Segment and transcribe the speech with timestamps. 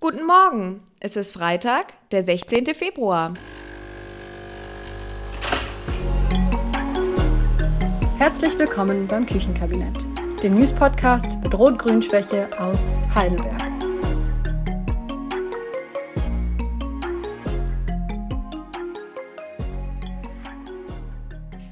[0.00, 0.80] Guten Morgen.
[1.00, 2.66] Es ist Freitag, der 16.
[2.66, 3.34] Februar.
[8.16, 9.96] Herzlich willkommen beim Küchenkabinett,
[10.40, 13.60] dem News-Podcast mit Rot-Grün-Schwäche aus Heidelberg.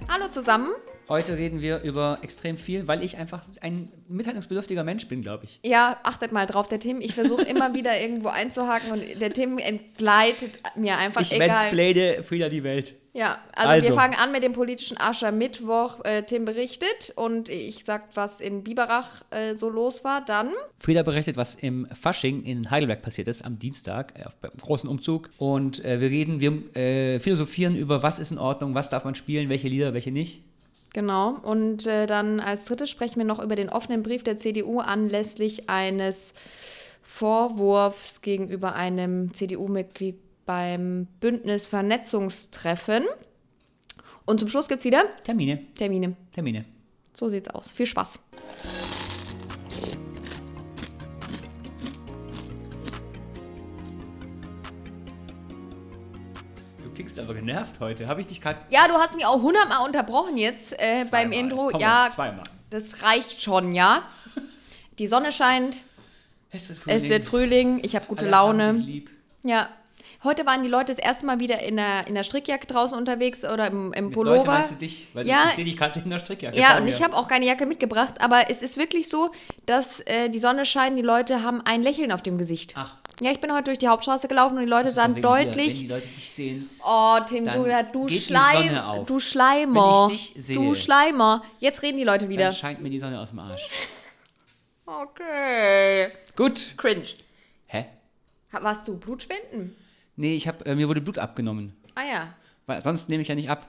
[0.09, 0.71] Hallo zusammen.
[1.09, 5.61] Heute reden wir über extrem viel, weil ich einfach ein mitteilungsbedürftiger Mensch bin, glaube ich.
[5.65, 7.01] Ja, achtet mal drauf, der Tim.
[7.01, 11.49] Ich versuche immer wieder irgendwo einzuhaken und der Tim entgleitet mir einfach Ich egal.
[11.49, 12.95] mansplaine Frieda die Welt.
[13.13, 13.89] Ja, also, Also.
[13.89, 16.05] wir fangen an mit dem politischen Aschermittwoch.
[16.05, 20.23] Äh, Tim berichtet und ich sag, was in Biberach äh, so los war.
[20.23, 24.87] Dann Frieda berichtet, was im Fasching in Heidelberg passiert ist, am Dienstag, äh, beim großen
[24.91, 25.31] Umzug.
[25.39, 29.15] Und äh, wir reden, wir äh, philosophieren über, was ist in Ordnung, was darf man
[29.15, 30.43] spielen, welche Lieder, welche nicht.
[30.97, 31.33] Genau.
[31.43, 35.69] Und äh, dann als drittes sprechen wir noch über den offenen Brief der CDU anlässlich
[35.69, 36.33] eines
[37.03, 43.05] Vorwurfs gegenüber einem CDU-Mitglied beim Bündnis Vernetzungstreffen.
[44.25, 46.17] Und zum Schluss gibt es wieder Termine, Termine.
[46.33, 46.65] Termine.
[47.13, 47.73] So sieht's aus.
[47.73, 48.19] Viel Spaß.
[57.17, 58.07] Klingst aber genervt heute.
[58.09, 61.69] Habe ich dich gerade Ja, du hast mich auch hundertmal unterbrochen jetzt äh, beim Intro.
[61.73, 62.43] Komm, ja, Zweimal.
[62.71, 64.03] das reicht schon, ja.
[64.99, 65.79] Die Sonne scheint,
[66.51, 66.97] Es wird Frühling.
[66.97, 68.75] es wird Frühling, ich habe gute Alle haben Laune.
[68.79, 69.11] sich lieb.
[69.43, 69.69] Ja.
[70.25, 73.45] Heute waren die Leute das erste Mal wieder in der, in der Strickjacke draußen unterwegs
[73.45, 74.37] oder im, im Pullover.
[74.39, 75.09] Leute meinst du dich?
[75.15, 75.45] Weil Ja.
[75.49, 76.59] ich sehe dich gerade in der Strickjacke.
[76.59, 79.31] Ja, und ich habe auch keine Jacke mitgebracht, aber es ist wirklich so,
[79.67, 82.75] dass äh, die Sonne scheint, die Leute haben ein Lächeln auf dem Gesicht.
[82.77, 85.33] Ach, Ja, ich bin heute durch die Hauptstraße gelaufen und die Leute sahen wegen dir.
[85.35, 85.79] Wenn deutlich.
[85.79, 90.11] die Leute dich sehen, Oh, Tim, du, du, Schleim, du Schleimer.
[90.37, 90.55] Sehe.
[90.57, 91.43] Du Schleimer.
[91.59, 92.45] Jetzt reden die Leute wieder.
[92.45, 93.67] dann scheint mir die Sonne aus dem Arsch.
[94.89, 96.13] Okay.
[96.37, 96.75] Gut.
[96.77, 97.09] Cringe.
[97.67, 97.87] Hä?
[98.53, 99.77] Warst du Blutspenden?
[100.15, 101.77] Nee, ich hab, äh, mir wurde Blut abgenommen.
[101.97, 102.35] Ah ja.
[102.67, 103.67] Weil sonst nehme ich ja nicht ab.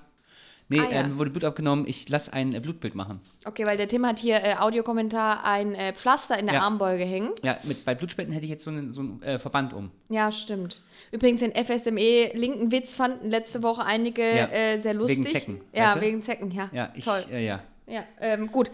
[0.70, 1.02] Nee, Ah, ja.
[1.08, 1.86] äh, wurde Blut abgenommen.
[1.88, 3.22] Ich lasse ein äh, Blutbild machen.
[3.46, 6.62] Okay, weil der Tim hat hier äh, Audiokommentar ein äh, Pflaster in der Ja.
[6.64, 7.32] Armbeuge hängen.
[7.42, 9.92] Ja, mit, bei Blutspenden hätte ich jetzt so einen, so einen äh, Verband um.
[10.10, 10.82] Ja, stimmt.
[11.12, 14.48] Übrigens, den FSME linken Witz fanden letzte Woche einige Ja.
[14.50, 15.20] äh, sehr lustig.
[15.20, 16.02] Wegen Zecken, Ja, weißt du?
[16.02, 16.70] wegen Zecken, ja.
[16.74, 17.24] Ja, ich, Toll.
[17.32, 17.64] ja.
[17.88, 18.70] Ja, ähm, gut.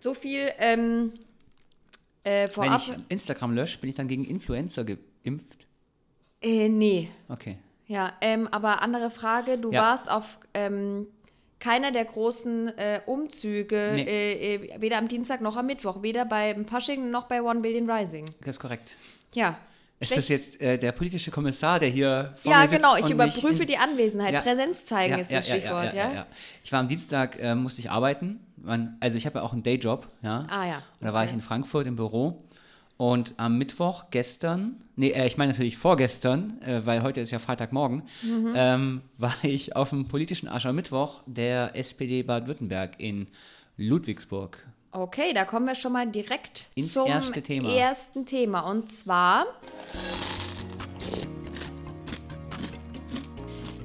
[0.00, 1.12] So viel ähm,
[2.24, 2.80] äh, Wenn vorab.
[2.84, 5.68] ich Instagram lösche, bin ich dann gegen Influencer geimpft?
[6.42, 7.08] äh, nee.
[7.28, 7.58] Okay.
[7.86, 9.58] Ja, ähm, aber andere Frage.
[9.58, 11.06] Du warst auf ähm,
[11.60, 14.02] keiner der großen äh, Umzüge, Nee.
[14.02, 17.88] äh, äh, weder am Dienstag noch am Mittwoch, weder beim Pasching noch bei One Billion
[17.88, 18.24] Rising.
[18.40, 18.96] Das ist korrekt.
[19.34, 19.56] Ja.
[20.02, 22.96] Ist das jetzt äh, der politische Kommissar, der hier vor Ja, mir sitzt genau.
[22.96, 24.32] Ich überprüfe die Anwesenheit.
[24.32, 24.40] Ja.
[24.40, 26.26] Präsenz zeigen ist das Stichwort, ja?
[26.64, 28.40] Ich war am Dienstag, äh, musste ich arbeiten.
[28.56, 30.46] Man, also ich habe ja auch einen Dayjob, ja.
[30.48, 30.76] Ah ja.
[31.00, 32.42] Und da war ich in Frankfurt im Büro.
[33.00, 37.38] Und am Mittwoch gestern, nee, äh, ich meine natürlich vorgestern, äh, weil heute ist ja
[37.38, 38.52] Freitagmorgen, Mhm.
[38.54, 43.26] ähm, war ich auf dem politischen Aschermittwoch der SPD Baden-Württemberg in
[43.78, 44.66] Ludwigsburg.
[44.92, 47.70] Okay, da kommen wir schon mal direkt Ins zum erste Thema.
[47.70, 48.68] ersten Thema.
[48.70, 49.46] Und zwar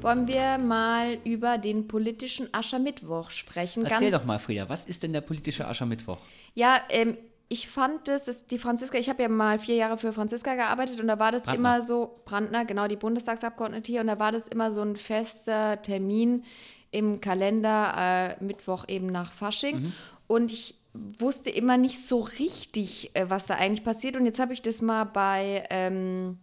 [0.01, 3.85] wollen wir mal über den politischen Aschermittwoch sprechen.
[3.85, 6.17] Erzähl Ganz- doch mal, Frieda, was ist denn der politische Aschermittwoch?
[6.53, 7.17] Ja, ähm,
[7.47, 11.00] ich fand das, ist die Franziska, ich habe ja mal vier Jahre für Franziska gearbeitet
[11.00, 11.75] und da war das Brandner.
[11.75, 15.81] immer so, Brandner, genau, die Bundestagsabgeordnete hier, und da war das immer so ein fester
[15.81, 16.44] Termin
[16.91, 19.81] im Kalender, äh, Mittwoch eben nach Fasching.
[19.81, 19.94] Mhm.
[20.28, 20.75] Und ich
[21.19, 24.16] wusste immer nicht so richtig, äh, was da eigentlich passiert.
[24.16, 26.38] Und jetzt habe ich das mal bei ähm,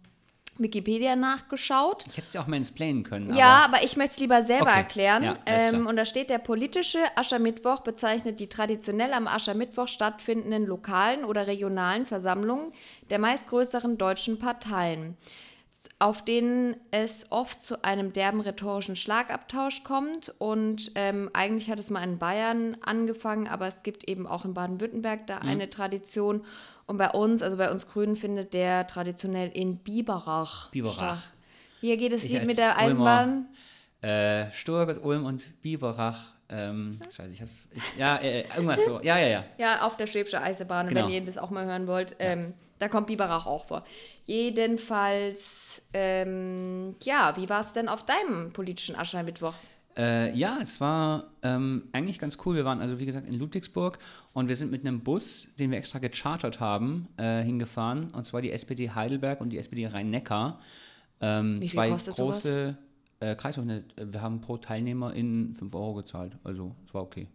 [0.62, 2.04] Wikipedia nachgeschaut.
[2.06, 3.34] Ich hätte es dir auch mal explainen können.
[3.34, 4.78] Ja, aber aber ich möchte es lieber selber Okay.
[4.78, 5.22] erklären.
[5.22, 11.24] Ja, ähm, und da steht, der politische Aschermittwoch bezeichnet die traditionell am Aschermittwoch stattfindenden lokalen
[11.24, 12.72] oder regionalen Versammlungen
[13.10, 15.16] der meistgrößeren deutschen Parteien,
[15.98, 20.34] auf denen es oft zu einem derben rhetorischen Schlagabtausch kommt.
[20.38, 24.54] Und ähm, eigentlich hat es mal in Bayern angefangen, aber es gibt eben auch in
[24.54, 25.26] Baden-Württemberg Mhm.
[25.26, 26.44] da eine Tradition.
[26.86, 30.94] Und bei uns, also bei uns Grünen, findet der traditionell in Biberach, Biberach.
[30.94, 31.32] statt.
[31.80, 33.46] Hier geht es Lied mit der Ulmer- Eisenbahn.
[34.02, 36.32] äh, Stuttgart, Ulm und Biberach.
[36.52, 37.66] Ähm, scheiße, ich hab's.
[37.70, 39.00] Ich, ja, äh, irgendwas so.
[39.02, 39.44] Ja, ja, ja.
[39.58, 41.06] Ja, auf der Schwäbische Eisenbahn, Genau.
[41.06, 42.14] wenn ihr das auch mal hören wollt.
[42.18, 43.84] Ähm, da kommt Biberach auch vor.
[44.24, 49.54] Jedenfalls, ähm, ja, wie war es denn auf deinem politischen Aschermittwoch?
[49.96, 52.54] Äh, ja, es war ähm, eigentlich ganz cool.
[52.56, 53.98] Wir waren also, wie gesagt, in Ludwigsburg
[54.32, 58.10] und wir sind mit einem Bus, den wir extra gechartert haben, äh, hingefahren.
[58.12, 60.60] Und zwar die SPD Heidelberg und die SPD Rhein-Neckar.
[61.20, 62.76] Ähm, Wie viel zwei kostet große
[63.22, 63.84] äh, Kreishöfe.
[63.96, 66.36] Wir haben pro Teilnehmer in 5 Euro gezahlt.
[66.44, 67.28] Also, es war okay.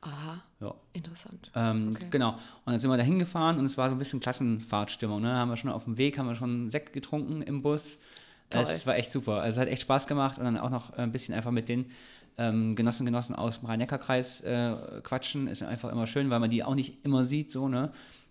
[0.00, 0.42] Aha.
[0.60, 0.74] Ja.
[0.92, 1.50] Interessant.
[1.54, 2.06] Ähm, Okay.
[2.10, 2.30] Genau.
[2.30, 5.20] Und dann sind wir da hingefahren und es war so ein bisschen Klassenfahrtstimmung.
[5.20, 5.32] Ne?
[5.32, 7.98] Haben wir schon auf dem Weg, haben wir schon Sekt getrunken im Bus.
[8.50, 8.62] Toll.
[8.62, 9.40] Es war echt super.
[9.42, 11.90] Also hat echt Spaß gemacht und dann auch noch ein bisschen einfach mit den
[12.38, 15.48] ähm, Genossen und Genossen aus dem Rhein-Neckar-Kreis äh, quatschen.
[15.48, 17.90] Ist einfach immer schön, weil man die auch nicht immer sieht, so, ne?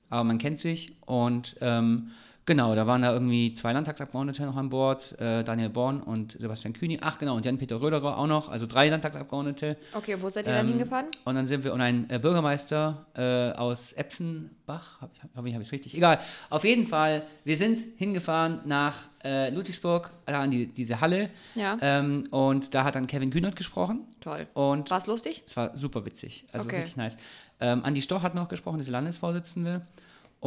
[0.10, 2.12] Aber man kennt sich und ähm,
[2.48, 6.74] genau, da waren da irgendwie zwei Landtagsabgeordnete noch an Bord, äh, Daniel Born und Sebastian
[6.74, 6.98] Kühni.
[7.02, 9.78] Ach genau, und Jan-Peter Röderer auch noch, also drei Landtagsabgeordnete.
[9.94, 11.06] Okay, wo seid ihr dann Ähm, hingefahren?
[11.26, 15.54] Und dann sind wir und ein äh, Bürgermeister äh, aus Epfenbach, hab ich, hab ich,
[15.54, 15.96] hab ich's richtig?
[15.96, 16.20] Egal.
[16.50, 21.30] Auf jeden Fall, wir sind hingefahren nach äh, Ludwigsburg, da an die, diese Halle.
[21.56, 21.78] Ja.
[21.82, 24.02] Ähm, und da hat dann Kevin Kühnert gesprochen.
[24.22, 24.48] Toll.
[24.54, 25.44] Und War es lustig?
[25.46, 26.46] es war super witzig.
[26.52, 26.78] Also Okay.
[26.78, 27.18] richtig nice.
[27.60, 29.82] Ähm, Andi Stoch hat noch gesprochen, diese Landesvorsitzende.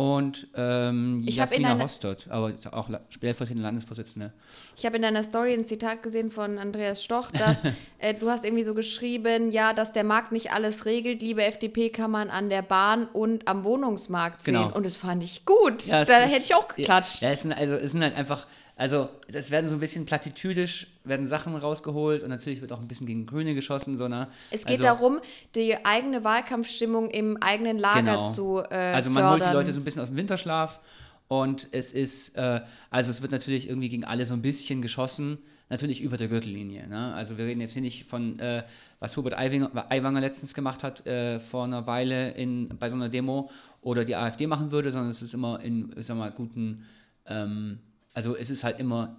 [0.00, 4.32] Und ähm, Ich Jasmina Hostot, aber auch stellvertretende Landesvorsitzende.
[4.74, 7.58] Ich habe in deiner Story ein Zitat gesehen von Andreas Stoch, dass
[7.98, 11.20] äh, du hast irgendwie so geschrieben, ja, dass der Markt nicht alles regelt.
[11.20, 14.54] Liebe FDP kann man an der Bahn und am Wohnungsmarkt sehen.
[14.54, 14.74] Genau.
[14.74, 15.84] Und das fand ich gut.
[15.84, 17.20] Ja, da ist- hätte ich auch geklatscht.
[17.20, 18.46] Ja, ja es sind also es sind halt einfach,
[18.80, 22.88] also es werden so ein bisschen platitüdisch, werden Sachen rausgeholt und natürlich wird auch ein
[22.88, 24.28] bisschen gegen Grüne geschossen, so ne?
[24.50, 25.20] Es geht also, darum,
[25.54, 28.32] die eigene Wahlkampfstimmung im eigenen Lager genau.
[28.32, 29.60] zu äh, Also man holt die fördern.
[29.60, 30.80] Leute so ein bisschen aus dem Winterschlaf
[31.28, 35.36] und es ist, äh, also es wird natürlich irgendwie gegen alle so ein bisschen geschossen,
[35.68, 36.88] natürlich über der Gürtellinie.
[36.88, 37.12] Ne?
[37.12, 38.62] Also wir reden jetzt hier nicht von, äh,
[38.98, 43.10] was Hubert Aiwanger, Aiwanger letztens gemacht hat äh, vor einer Weile in, bei so einer
[43.10, 43.50] Demo
[43.82, 46.86] oder die AfD machen würde, sondern es ist immer in, ich sag mal, guten,
[47.26, 47.80] ähm,
[48.14, 49.16] also es ist halt immer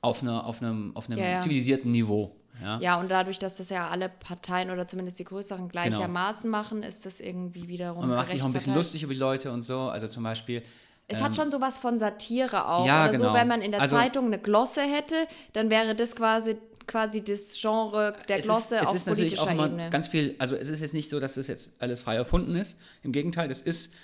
[0.00, 1.40] auf, einer, auf einem, auf einem Ja, ja.
[1.40, 2.36] zivilisierten Niveau.
[2.60, 2.78] Ja?
[2.78, 7.04] Ja, und dadurch, dass das ja alle Parteien oder zumindest die größeren gleichermaßen machen, ist
[7.06, 7.94] das irgendwie wiederum.
[7.96, 8.02] Genau.
[8.02, 9.80] Und man macht sich auch ein bisschen lustig über die Leute und so.
[9.80, 10.62] Also zum Beispiel,
[11.08, 12.86] Es hat schon sowas von Satire auch.
[12.86, 13.34] Ja, oder so, genau.
[13.34, 15.14] wenn man in der Also- Zeitung eine Glosse hätte,
[15.52, 19.38] dann wäre das quasi, quasi das Genre der es Glosse ist, es auf ist natürlich
[19.40, 19.90] auch immer Ebene.
[19.90, 22.76] ganz viel, also es ist jetzt nicht so, dass das jetzt alles frei erfunden ist.
[23.02, 23.94] Im Gegenteil, das ist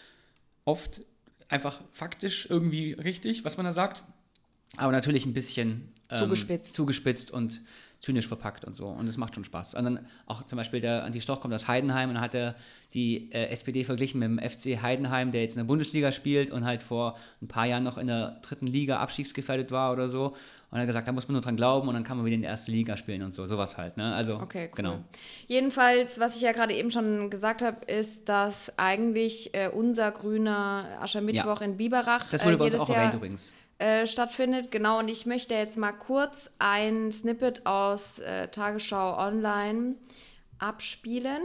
[0.65, 1.03] oft
[1.51, 4.03] einfach faktisch irgendwie richtig, was man da sagt.
[4.77, 6.75] Aber natürlich ein bisschen ähm, Zugespitzt.
[6.75, 7.61] zugespitzt und
[8.01, 8.87] zynisch verpackt und so.
[8.89, 9.75] Und es macht schon Spaß.
[9.75, 12.55] Und dann auch zum Beispiel der Anti Stoch kommt aus Heidenheim und dann hat er
[12.95, 16.65] die äh, SPD verglichen mit dem FC Heidenheim, der jetzt in der Bundesliga spielt und
[16.65, 20.35] halt vor ein paar Jahren noch in der dritten Liga abstiegsgefährdet war oder so.
[20.71, 22.37] Und er hat gesagt, da muss man nur dran glauben und dann kann man wieder
[22.37, 23.45] in der ersten Liga spielen und so.
[23.45, 23.97] Sowas halt.
[23.97, 24.15] Ne?
[24.15, 24.77] Also, Okay, cool.
[24.77, 24.99] genau.
[25.49, 30.87] Jedenfalls, was ich ja gerade eben schon gesagt habe, ist, dass eigentlich äh, unser grüner
[31.01, 31.67] Aschermittwoch Ja.
[31.67, 33.53] in Biberach Das äh, wurde bei uns auch Jahr erwähnt übrigens.
[33.81, 34.71] Äh, stattfindet.
[34.71, 39.97] Genau, und ich möchte jetzt mal kurz ein Snippet aus äh, Tagesschau Online
[40.59, 41.43] abspielen.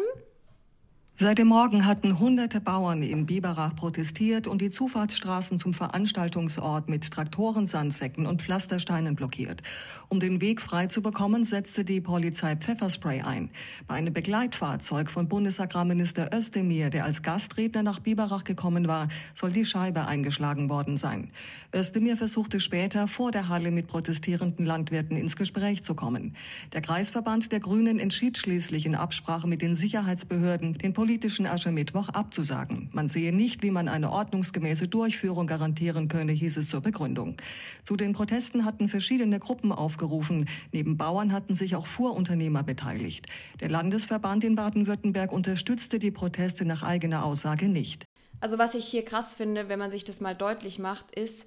[1.17, 7.09] Seit dem Morgen hatten hunderte Bauern in Biberach protestiert und die Zufahrtsstraßen zum Veranstaltungsort mit
[7.09, 9.63] Traktoren, Sandsäcken und Pflastersteinen blockiert.
[10.09, 13.49] Um den Weg frei zu bekommen, setzte die Polizei Pfefferspray ein.
[13.87, 19.63] Bei einem Begleitfahrzeug von Bundesagrarminister Özdemir, der als Gastredner nach Biberach gekommen war, soll die
[19.63, 21.31] Scheibe eingeschlagen worden sein.
[21.75, 26.33] Özdemir versuchte später vor der Halle mit protestierenden Landwirten ins Gespräch zu kommen.
[26.71, 32.89] Der Kreisverband der Grünen entschied schließlich in Absprache mit den Sicherheitsbehörden, den politischen Aschermittwoch abzusagen.
[32.93, 37.35] Man sehe nicht, wie man eine ordnungsgemäße Durchführung garantieren könne, hieß es zur Begründung.
[37.83, 40.47] Zu den Protesten hatten verschiedene Gruppen aufgerufen.
[40.71, 43.25] Neben Bauern hatten sich auch Fuhrunternehmer beteiligt.
[43.59, 48.05] Der Landesverband in Baden-Württemberg unterstützte die Proteste nach eigener Aussage nicht.
[48.39, 51.45] Also was ich hier krass finde, wenn man sich das mal deutlich macht, ist,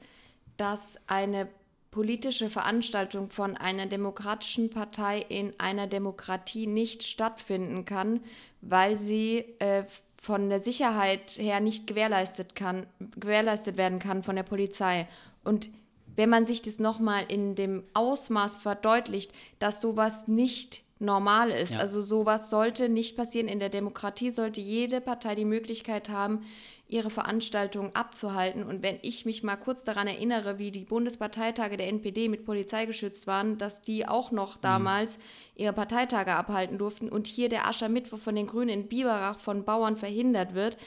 [0.58, 1.48] dass eine
[1.90, 8.20] politische Veranstaltung von einer demokratischen Partei in einer Demokratie nicht stattfinden kann,
[8.60, 9.84] weil sie äh,
[10.20, 12.86] von der Sicherheit her nicht gewährleistet, kann,
[13.18, 15.08] gewährleistet werden kann von der Polizei.
[15.44, 15.70] Und
[16.16, 21.74] wenn man sich das nochmal in dem Ausmaß verdeutlicht, dass sowas nicht normal ist.
[21.74, 21.80] Ja.
[21.80, 23.48] Also sowas sollte nicht passieren.
[23.48, 26.44] In der Demokratie sollte jede Partei die Möglichkeit haben,
[26.88, 28.64] ihre Veranstaltungen abzuhalten.
[28.64, 32.86] Und wenn ich mich mal kurz daran erinnere, wie die Bundesparteitage der NPD mit Polizei
[32.86, 35.18] geschützt waren, dass die auch noch damals
[35.54, 39.96] ihre Parteitage abhalten durften und hier der Aschermittwoch von den Grünen in Biberach von Bauern
[39.96, 40.78] verhindert wird,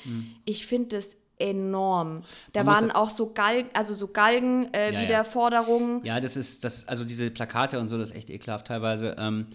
[0.46, 2.24] ich finde das enorm.
[2.54, 5.06] Da Man waren auch so Galgen, also so Galgen äh, Ja, ja.
[5.06, 6.04] wieder Forderungen.
[6.06, 9.16] Ja, das ist, das, also diese Plakate und so, das ist echt ekelhaft teilweise.
[9.18, 9.48] Ähm,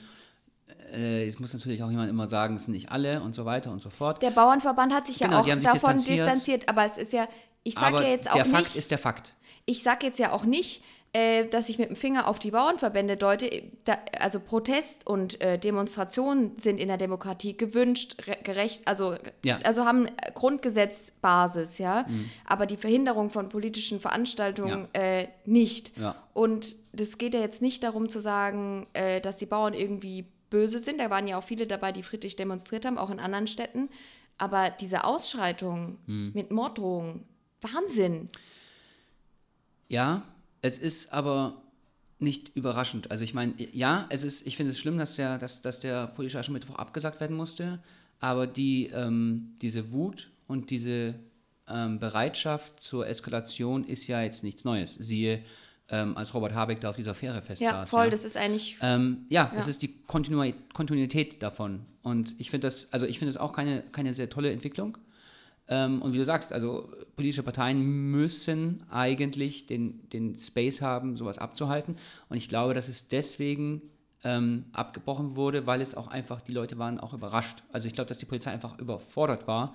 [0.93, 3.71] äh, es muss natürlich auch jemand immer sagen, es sind nicht alle und so weiter
[3.73, 4.23] und so fort.
[4.23, 6.19] Der Bauernverband hat sich ja Genau, auch haben sich davon distanziert.
[6.26, 6.69] distanziert.
[6.69, 7.26] aber es ist ja,
[7.62, 9.35] ich sage ja jetzt auch der Fakt nicht, ist der Fakt.
[9.64, 13.16] ich sage jetzt ja auch nicht, äh, dass ich mit dem Finger auf die Bauernverbände
[13.16, 13.62] deute.
[13.85, 19.14] Da, also Protest und äh, Demonstrationen sind in der Demokratie gewünscht, re- gerecht, also,
[19.45, 19.59] Ja.
[19.64, 22.07] also haben Grundgesetzbasis, ja.
[22.47, 25.97] Aber die Verhinderung von politischen Veranstaltungen äh, nicht.
[25.97, 26.14] Ja.
[26.35, 30.79] Und das geht ja jetzt nicht darum zu sagen, äh, dass die Bauern irgendwie böse
[30.79, 30.99] sind.
[30.99, 33.88] Da waren ja auch viele dabei, die friedlich demonstriert haben, auch in anderen Städten.
[34.38, 36.33] Aber diese Ausschreitungen Hm.
[36.35, 37.25] mit Morddrohungen,
[37.62, 38.29] Wahnsinn.
[39.88, 40.23] Ja,
[40.62, 41.62] es ist aber
[42.19, 43.11] nicht überraschend.
[43.11, 46.07] Also ich meine, ja, es ist, ich finde es schlimm, dass der, dass, dass der
[46.09, 47.83] politische Aschermittwoch abgesagt werden musste,
[48.21, 51.15] aber die, ähm, diese Wut und diese
[51.69, 54.95] ähm, Bereitschaft zur Eskalation ist ja jetzt nichts Neues.
[54.95, 55.43] Siehe,
[55.88, 57.61] ähm, als Robert Habeck da auf dieser Fähre festsaß.
[57.61, 58.76] Ja, voll, das ist eigentlich.
[58.83, 59.71] Ähm, ja, es Ja.
[59.71, 61.81] ist die Kontinui Kontinuität davon.
[62.02, 64.99] Und ich finde das, also ich finde das auch keine, keine sehr tolle Entwicklung.
[65.69, 71.38] Ähm, und wie du sagst, also politische Parteien müssen eigentlich den, den Space haben, sowas
[71.38, 71.97] abzuhalten.
[72.28, 73.83] Und ich glaube, dass es deswegen
[74.25, 77.62] ähm, abgebrochen wurde, weil es auch einfach, die Leute waren auch überrascht.
[77.73, 79.75] Also ich glaube, dass die Polizei einfach überfordert war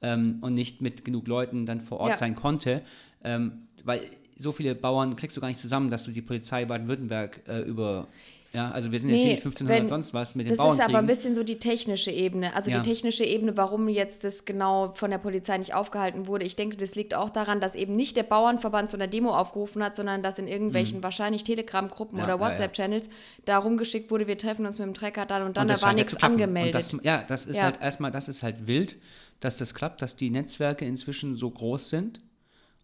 [0.00, 2.16] ähm, und nicht mit genug Leuten dann vor Ort Ja.
[2.18, 2.82] sein konnte.
[3.24, 4.00] Ähm, weil
[4.42, 8.08] so viele Bauern kriegst du gar nicht zusammen, dass du die Polizei Baden-Württemberg äh, über,
[8.52, 10.58] ja, also wir sind jetzt Nee, hier nicht 1500 wenn- sonst was mit den Das
[10.58, 12.54] Bauern ist aber ein bisschen so die technische Ebene.
[12.54, 12.80] Also Ja.
[12.80, 16.44] die technische Ebene, warum jetzt das genau von der Polizei nicht aufgehalten wurde.
[16.44, 19.82] Ich denke, das liegt auch daran, dass eben nicht der Bauernverband zu einer Demo aufgerufen
[19.82, 22.26] hat, sondern dass in irgendwelchen wahrscheinlich Telegram-Gruppen Mhm.
[22.28, 22.52] Ja, oder ja, ja.
[22.52, 23.08] WhatsApp-Channels
[23.46, 25.94] da rumgeschickt wurde, wir treffen uns mit dem Trecker dann und dann, Und da war
[25.94, 26.74] nichts angemeldet.
[26.74, 28.96] Das, ja, das ist halt erstmal, das ist halt wild,
[29.40, 32.20] dass das klappt, dass die Netzwerke inzwischen so groß sind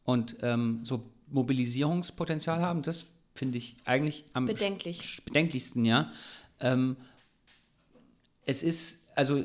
[0.04, 2.82] und ähm, so Mobilisierungspotenzial haben.
[2.82, 5.22] Das finde ich eigentlich am Bedenklich.
[5.24, 6.10] bedenklichsten, ja.
[6.60, 6.96] Ähm,
[8.44, 9.44] es ist, also, äh,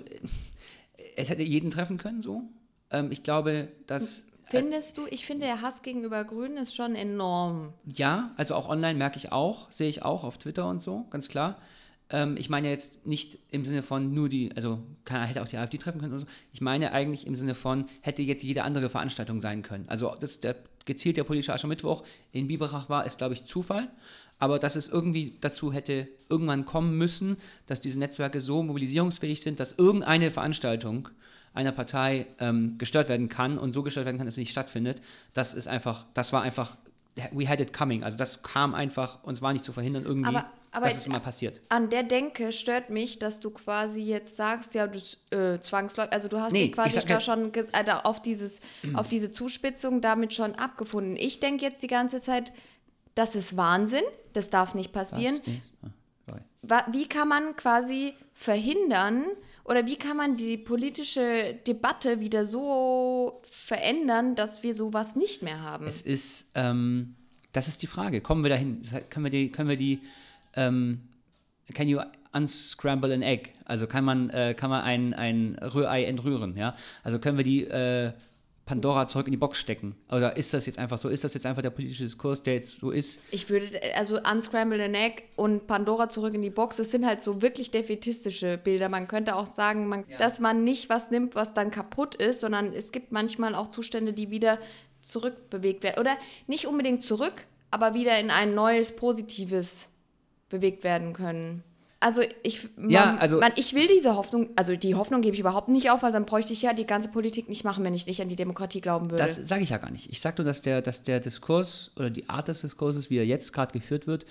[1.15, 2.43] es hätte jeden treffen können, so.
[2.89, 4.25] Ähm, ich glaube, dass.
[4.45, 7.73] Findest du, ich finde, der Hass gegenüber Grünen ist schon enorm.
[7.85, 11.27] Ja, also auch online merke ich auch, sehe ich auch auf Twitter und so, ganz
[11.27, 11.59] klar.
[12.09, 15.57] Ähm, ich meine jetzt nicht im Sinne von nur die, also keiner hätte auch die
[15.57, 16.27] AfD treffen können oder so.
[16.51, 19.85] Ich meine eigentlich im Sinne von, hätte jetzt jede andere Veranstaltung sein können.
[19.87, 23.89] Also das, der gezielt der politische Aschermittwoch in Biberach war, ist glaube ich Zufall.
[24.39, 27.37] Aber dass es irgendwie dazu hätte irgendwann kommen müssen,
[27.67, 31.09] dass diese Netzwerke so mobilisierungsfähig sind, dass irgendeine Veranstaltung
[31.53, 35.01] einer Partei ähm, gestört werden kann und so gestört werden kann, dass sie nicht stattfindet,
[35.33, 36.75] das ist einfach, das war einfach,
[37.31, 38.03] we had it coming.
[38.03, 41.05] Also das kam einfach und es war nicht zu verhindern irgendwie, Aber- aber- dass es
[41.07, 41.61] immer passiert.
[41.69, 44.99] An der Denke stört mich, dass du quasi jetzt sagst, ja, du
[45.31, 47.51] äh, zwangsläufig, also du hast Nee, dich quasi da schon
[47.85, 48.59] da auf, dieses,
[48.93, 51.15] auf diese Zuspitzung damit schon abgefunden.
[51.15, 52.51] Ich denke jetzt die ganze Zeit,
[53.15, 54.03] das ist Wahnsinn,
[54.33, 55.39] das darf nicht passieren.
[55.45, 59.25] Das ist- ah, Wie kann man quasi verhindern
[59.65, 65.61] oder wie kann man die politische Debatte wieder so verändern, dass wir sowas nicht mehr
[65.61, 65.87] haben?
[65.87, 67.15] Es ist, ähm,
[67.51, 68.21] das ist die Frage.
[68.21, 68.81] Kommen wir dahin?
[68.81, 70.01] Das Können wir die, können wir die,
[70.55, 71.01] ähm,
[71.74, 72.00] can you
[72.33, 73.51] unscramble an egg?
[73.65, 76.75] Also kann man, äh, kann man ein, ein Rührei entrühren, ja?
[77.03, 78.12] Also können wir die äh,
[78.65, 79.95] Pandora zurück in die Box stecken?
[80.10, 81.10] Oder ist das jetzt einfach so?
[81.10, 83.19] Ist das jetzt einfach der politische Diskurs, der jetzt so ist?
[83.31, 87.22] Ich würde, also Unscramble an Egg und Pandora zurück in die Box, das sind halt
[87.22, 88.88] so wirklich defetistische Bilder.
[88.88, 92.74] Man könnte auch sagen, man, dass man nicht was nimmt, was dann kaputt ist, sondern
[92.74, 94.60] es gibt manchmal auch Zustände, die wieder
[95.01, 96.00] zurückbewegt werden.
[96.00, 96.17] Oder
[96.48, 99.89] nicht unbedingt zurück, aber wieder in ein neues, positives
[100.53, 101.63] bewegt werden können.
[102.00, 105.39] Also ich, man, Ja, also- man, ich will diese Hoffnung, also die Hoffnung gebe ich
[105.39, 108.05] überhaupt nicht auf, weil dann bräuchte ich ja die ganze Politik nicht machen, wenn ich
[108.05, 109.24] nicht an die Demokratie glauben würde.
[109.24, 110.12] Das sage ich ja gar nicht.
[110.12, 113.25] Ich sage nur, dass der, dass der Diskurs oder die Art des Diskurses, wie er
[113.25, 114.25] jetzt gerade geführt wird,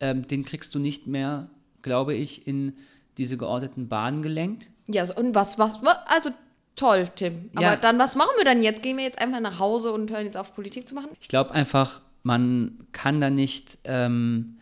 [0.00, 1.48] ähm, den kriegst du nicht mehr,
[1.82, 2.74] glaube ich, in
[3.16, 4.70] diese geordneten Bahnen gelenkt.
[4.86, 6.30] Ja, so, und was, was, also
[6.76, 7.48] toll, Tim.
[7.54, 7.76] Aber Ja.
[7.76, 8.82] dann, was machen wir dann jetzt?
[8.82, 11.08] Gehen wir jetzt einfach nach Hause und hören jetzt auf, Politik zu machen?
[11.20, 14.56] Ich glaube einfach, man kann da nicht ähm,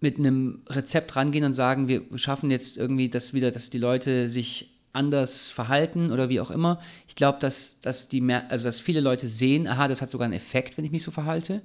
[0.00, 4.28] mit einem Rezept rangehen und sagen, wir schaffen jetzt irgendwie das wieder, dass die Leute
[4.28, 6.80] sich anders verhalten oder wie auch immer.
[7.06, 8.08] Ich glaube, dass, dass,
[8.48, 11.10] also dass viele Leute sehen, aha, das hat sogar einen Effekt, wenn ich mich so
[11.10, 11.62] verhalte.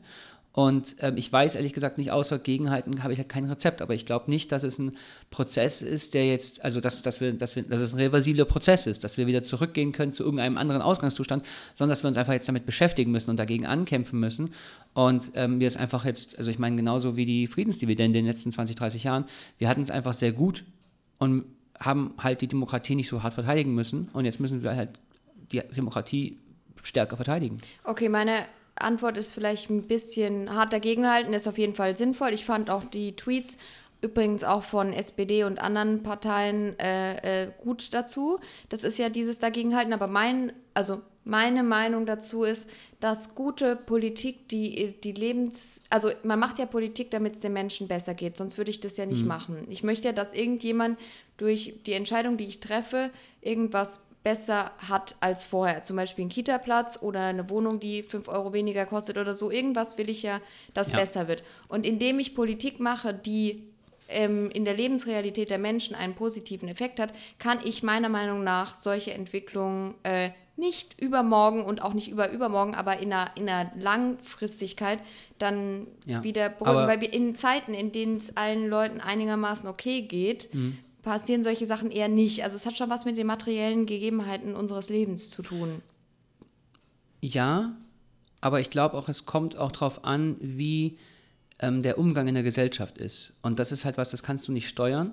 [0.53, 3.93] Und ähm, ich weiß ehrlich gesagt nicht, außer Gegenhalten habe ich halt kein Rezept, aber
[3.93, 4.97] ich glaube nicht, dass es ein
[5.29, 8.85] Prozess ist, der jetzt, also dass, dass, wir, dass, wir, dass es ein reversibler Prozess
[8.85, 12.33] ist, dass wir wieder zurückgehen können zu irgendeinem anderen Ausgangszustand, sondern dass wir uns einfach
[12.33, 14.49] jetzt damit beschäftigen müssen und dagegen ankämpfen müssen.
[14.93, 18.25] Und ähm, wir es einfach jetzt, also ich meine, genauso wie die Friedensdividende in den
[18.25, 19.25] letzten 20, 30 Jahren,
[19.57, 20.65] wir hatten es einfach sehr gut
[21.17, 21.45] und
[21.79, 24.09] haben halt die Demokratie nicht so hart verteidigen müssen.
[24.11, 24.89] Und jetzt müssen wir halt
[25.51, 26.37] die Demokratie
[26.83, 27.57] stärker verteidigen.
[27.83, 28.45] Okay, meine
[28.83, 32.33] Antwort ist vielleicht ein bisschen hart dagegenhalten, ist auf jeden Fall sinnvoll.
[32.33, 33.57] Ich fand auch die Tweets
[34.01, 38.39] übrigens auch von SPD und anderen Parteien äh, äh, gut dazu.
[38.69, 42.67] Das ist ja dieses Dagegenhalten, aber mein, also meine Meinung dazu ist,
[42.99, 45.83] dass gute Politik die, die Lebens...
[45.91, 48.97] Also man macht ja Politik, damit es den Menschen besser geht, sonst würde ich das
[48.97, 49.67] ja nicht machen.
[49.69, 50.97] Ich möchte ja, dass irgendjemand
[51.37, 53.11] durch die Entscheidung, die ich treffe,
[53.41, 55.81] irgendwas besser hat als vorher.
[55.81, 59.49] Zum Beispiel ein Kita-Platz oder eine Wohnung, die 5 Euro weniger kostet oder so.
[59.49, 60.39] Irgendwas will ich ja,
[60.73, 60.97] dass Ja.
[60.99, 61.43] besser wird.
[61.67, 63.63] Und indem ich Politik mache, die
[64.09, 68.75] ähm, in der Lebensrealität der Menschen einen positiven Effekt hat, kann ich meiner Meinung nach
[68.75, 73.71] solche Entwicklungen äh, nicht übermorgen und auch nicht über übermorgen, aber in einer, in einer
[73.77, 74.99] Langfristigkeit
[75.39, 76.87] dann Ja, wieder beruhigen.
[76.87, 80.77] Weil wir in Zeiten, in denen es allen Leuten einigermaßen okay geht, Mhm.
[81.01, 82.43] Passieren solche Sachen eher nicht.
[82.43, 85.81] Also es hat schon was mit den materiellen Gegebenheiten unseres Lebens zu tun.
[87.21, 87.75] Ja,
[88.41, 90.97] aber ich glaube auch, es kommt auch darauf an, wie
[91.59, 93.33] ähm, der Umgang in der Gesellschaft ist.
[93.41, 95.11] Und das ist halt was, das kannst du nicht steuern.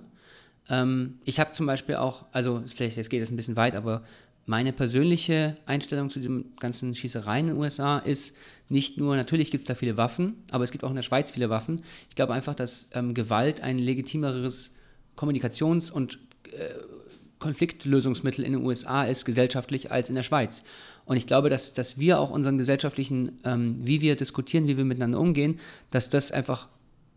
[0.69, 4.03] Ähm, ich habe zum Beispiel auch, also vielleicht jetzt geht es ein bisschen weit, aber
[4.47, 8.35] meine persönliche Einstellung zu diesen ganzen Schießereien in den USA ist
[8.71, 11.31] nicht nur, natürlich gibt es da viele Waffen, aber es gibt auch in der Schweiz
[11.31, 11.83] viele Waffen.
[12.09, 14.71] Ich glaube einfach, dass ähm, Gewalt ein legitimeres
[15.19, 16.19] Kommunikations- und
[17.39, 20.63] Konfliktlösungsmittel in den USA ist gesellschaftlich als in der Schweiz.
[21.05, 24.85] Und ich glaube, dass, dass wir auch unseren gesellschaftlichen, ähm, wie wir diskutieren, wie wir
[24.85, 25.59] miteinander umgehen,
[25.91, 26.69] dass das einfach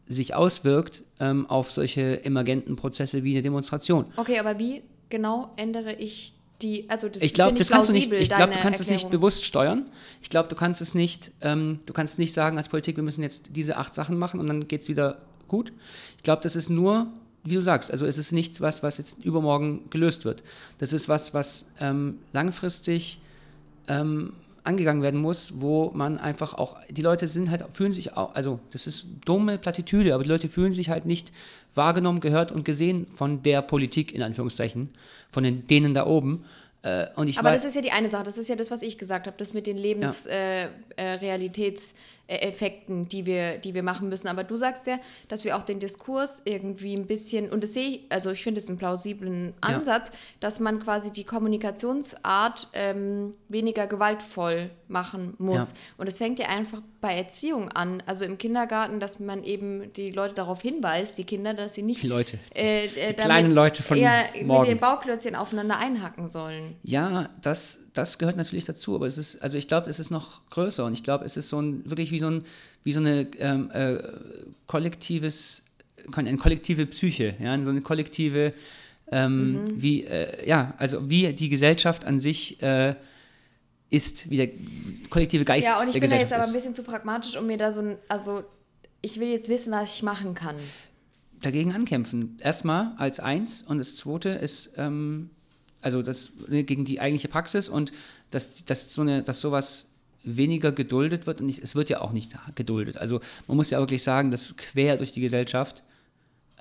[0.08, 4.06] sich auswirkt ähm, auf solche emergenten Prozesse wie eine Demonstration.
[4.16, 8.12] Okay, aber wie genau ändere ich die, also das Ich glaube, das kannst du nicht,
[8.12, 9.20] ich glaube, du kannst es nicht Erklärung.
[9.20, 9.90] bewusst steuern.
[10.22, 13.24] Ich glaube, du kannst es nicht, ähm, du kannst nicht sagen als Politik, wir müssen
[13.24, 15.74] jetzt diese acht Sachen machen und dann geht es wieder gut.
[16.18, 17.08] Ich glaube, das ist nur,
[17.44, 20.44] wie du sagst, also es ist nichts, was, was jetzt übermorgen gelöst wird.
[20.78, 23.20] Das ist was, was ähm, langfristig
[23.88, 24.34] ähm,
[24.64, 28.60] angegangen werden muss, wo man einfach auch, die Leute sind halt, fühlen sich auch, also
[28.72, 31.32] das ist dumme Plattitüde, aber die Leute fühlen sich halt nicht
[31.74, 34.90] wahrgenommen, gehört und gesehen von der Politik, in Anführungszeichen,
[35.32, 36.46] von den, denen da oben.
[36.84, 38.98] Äh, Aber weiß, das ist ja die eine Sache, das ist ja das, was ich
[38.98, 41.96] gesagt habe, das mit den Lebensrealitätseffekten, äh, Realitäts- äh,
[42.32, 44.28] Effekten, die wir, die wir machen müssen.
[44.28, 44.98] Aber du sagst ja,
[45.28, 48.62] dass wir auch den Diskurs irgendwie ein bisschen, und das sehe ich, also ich finde
[48.62, 49.76] es einen plausiblen Ja.
[49.76, 55.72] Ansatz, dass man quasi die Kommunikationsart ähm, weniger gewaltvoll machen muss.
[55.72, 55.76] Ja.
[55.98, 60.12] Und es fängt ja einfach bei Erziehung an, also im Kindergarten, dass man eben die
[60.12, 63.82] Leute darauf hinweist, die Kinder, dass sie nicht Die Leute, äh, äh, die kleinen Leute
[63.84, 64.62] von eher morgen.
[64.62, 66.76] mit den Bauklötzchen aufeinander einhacken sollen.
[66.84, 70.42] Ja, das, das gehört natürlich dazu, aber es ist, also ich glaube, es ist noch
[70.50, 72.44] größer und ich glaube, es ist so ein, wirklich wie so, ein,
[72.84, 73.98] wie so eine ähm, äh,
[74.68, 75.62] kollektives,
[76.16, 78.54] eine kollektive Psyche, ja, so eine kollektive,
[79.12, 79.66] ähm, Mhm.
[79.76, 82.96] wie, äh, ja, also wie die Gesellschaft an sich äh,
[83.90, 84.50] ist, wie der
[85.10, 87.36] kollektive Geist Ja, und ich der bin da jetzt Gesellschaft aber ein bisschen zu pragmatisch,
[87.36, 88.44] um mir da so ein, also
[89.02, 90.56] ich will jetzt wissen, was ich machen kann.
[91.42, 92.38] dagegen ankämpfen.
[92.40, 95.32] Erstmal als eins und das zweite ist, ähm,
[95.82, 97.92] also das ne, gegen die eigentliche Praxis und
[98.30, 99.88] dass, dass, so eine, dass sowas
[100.24, 102.98] weniger geduldet wird und nicht, es wird ja auch nicht geduldet.
[102.98, 105.84] Also man muss ja wirklich sagen, dass quer durch die Gesellschaft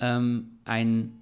[0.00, 1.12] ähm, ein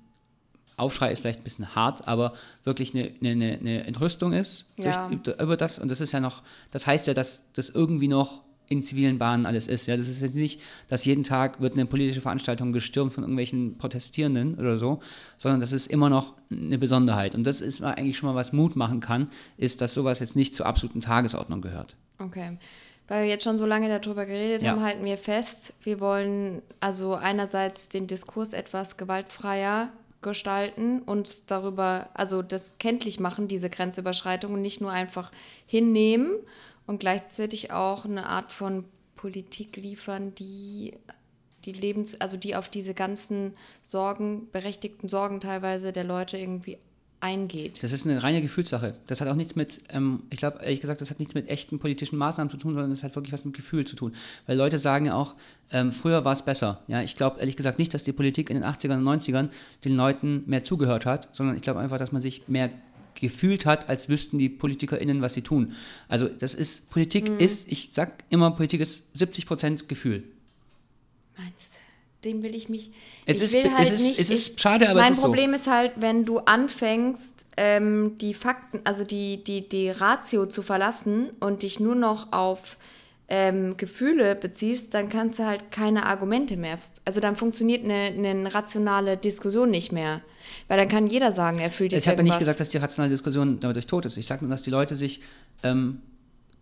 [0.77, 5.09] Aufschrei ist vielleicht ein bisschen hart, aber wirklich eine, eine, eine Entrüstung ist Ja.
[5.09, 8.43] durch, über das und das ist ja noch, das heißt ja, dass das irgendwie noch
[8.68, 9.87] in zivilen Bahnen alles ist.
[9.87, 13.78] Ja, das ist jetzt nicht, dass jeden Tag wird eine politische Veranstaltung gestürmt von irgendwelchen
[13.78, 15.00] Protestierenden oder so,
[15.38, 17.35] sondern das ist immer noch eine Besonderheit.
[17.35, 20.54] Und das ist eigentlich schon mal was Mut machen kann, ist, dass sowas jetzt nicht
[20.54, 21.96] zur absoluten Tagesordnung gehört.
[22.18, 22.59] Okay.
[23.07, 24.72] Weil wir jetzt schon so lange darüber geredet Ja.
[24.72, 29.88] haben, halten wir fest, wir wollen also einerseits den Diskurs etwas gewaltfreier
[30.20, 35.31] gestalten und darüber, also das kenntlich machen, diese Grenzüberschreitungen, nicht nur einfach
[35.64, 36.33] hinnehmen
[36.88, 40.94] und gleichzeitig auch eine Art von Politik liefern, die
[41.64, 46.79] die Lebens, also die auf diese ganzen Sorgen, berechtigten Sorgen teilweise der Leute irgendwie
[47.20, 47.83] eingeht.
[47.83, 48.94] Das ist eine reine Gefühlssache.
[49.07, 51.79] Das hat auch nichts mit, ähm, ich glaube, ehrlich gesagt, das hat nichts mit echten
[51.79, 54.14] politischen Maßnahmen zu tun, sondern das hat wirklich was mit Gefühl zu tun.
[54.46, 55.35] Weil Leute sagen ja auch,
[55.72, 56.83] ähm, früher war es besser.
[56.87, 59.48] Ja, ich glaube ehrlich gesagt nicht, dass die Politik in den 80ern und 90ern
[59.85, 62.70] den Leuten mehr zugehört hat, sondern ich glaube einfach, dass man sich mehr
[63.20, 65.74] gefühlt hat, als wüssten die PolitikerInnen, was sie tun.
[66.09, 70.24] Also das ist, Politik ist, ich sag immer, Politik ist 70 Prozent Gefühl.
[71.37, 72.28] Meinst du?
[72.28, 72.90] Dem will ich mich.
[73.26, 74.18] Es ich ist- will es halt ist- nicht.
[74.18, 75.26] es ist ich, schade, aber es mein ist so.
[75.28, 80.62] Problem ist halt, wenn du anfängst, ähm, die Fakten, also die, die, die Ratio zu
[80.62, 82.76] verlassen und dich nur noch auf
[83.29, 86.79] ähm, Gefühle beziehst, dann kannst du halt keine Argumente mehr.
[87.05, 90.23] Also dann funktioniert eine, eine rationale Diskussion nicht mehr.
[90.67, 92.79] Weil dann kann jeder sagen, er fühlt jetzt Ich habe ja nicht gesagt, dass die
[92.79, 94.17] rationale Diskussion dadurch tot ist.
[94.17, 95.21] Ich sage nur, dass die Leute sich
[95.62, 96.01] ähm,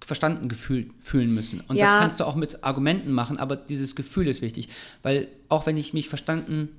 [0.04, 1.60] verstanden gefühlt, fühlen müssen.
[1.68, 1.98] Und das Ja.
[2.00, 4.68] kannst du auch mit Argumenten machen, aber dieses Gefühl ist wichtig.
[5.02, 6.70] Weil auch wenn ich mich verstanden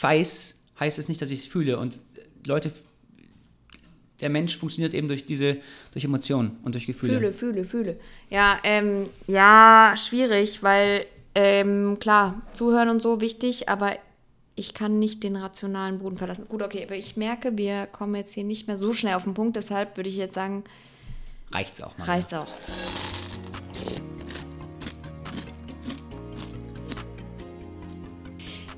[0.00, 1.78] weiß, heißt es nicht, dass ich es fühle.
[1.78, 1.98] Und äh,
[2.46, 2.72] Leute,
[4.20, 5.58] der Mensch funktioniert eben durch diese,
[5.92, 7.14] durch Emotionen und durch Gefühle.
[7.14, 7.96] Fühle, fühle, fühle.
[8.30, 13.92] Ja, ähm, ja, schwierig, weil ähm, klar, zuhören und so wichtig, aber
[14.56, 16.46] ich kann nicht den rationalen Boden verlassen.
[16.48, 19.34] Gut, okay, aber ich merke, wir kommen jetzt hier nicht mehr so schnell auf den
[19.34, 20.62] Punkt, deshalb würde ich jetzt sagen,
[21.52, 22.04] Reicht's auch mal.
[22.04, 22.46] reicht's auch.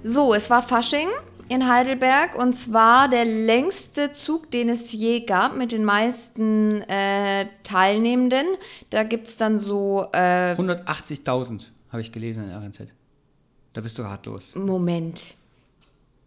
[0.02, 1.08] So, es war Fasching
[1.48, 7.46] in Heidelberg und zwar der längste Zug, den es je gab mit den meisten äh,
[7.62, 8.46] Teilnehmenden.
[8.90, 10.06] Da gibt es dann so.
[10.12, 12.82] Äh, 180.000 habe ich gelesen in der RNZ.
[13.72, 14.54] Da bist du ratlos.
[14.54, 15.34] Moment.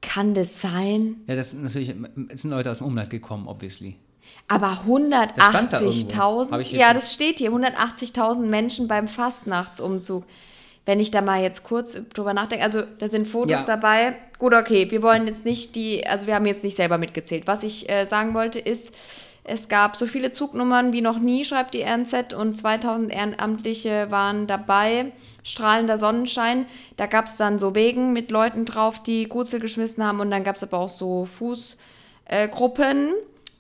[0.01, 1.17] Kann das sein?
[1.27, 1.93] Ja, das sind natürlich
[2.29, 3.97] es sind Leute aus dem Umland gekommen, obviously.
[4.47, 6.09] Aber Das stand da irgendwo.
[6.09, 6.51] 180.000?
[6.51, 7.51] Hab ich jetzt Ja, das steht hier.
[7.51, 10.25] 180.000 Menschen beim Fastnachtsumzug.
[10.85, 13.63] Wenn ich da mal jetzt kurz drüber nachdenke, also da sind Fotos Ja.
[13.65, 14.15] dabei.
[14.39, 17.45] Gut, okay, wir wollen jetzt nicht die, also wir haben jetzt nicht selber mitgezählt.
[17.47, 18.93] Was ich äh, sagen wollte ist,
[19.43, 24.45] es gab so viele Zugnummern wie noch nie, schreibt die RNZ, und 2000 Ehrenamtliche waren
[24.47, 25.11] dabei.
[25.43, 26.65] Strahlender Sonnenschein.
[26.97, 30.19] Da gab es dann so Wegen mit Leuten drauf, die Gurzel geschmissen haben.
[30.19, 33.13] Und dann gab es aber auch so Fußgruppen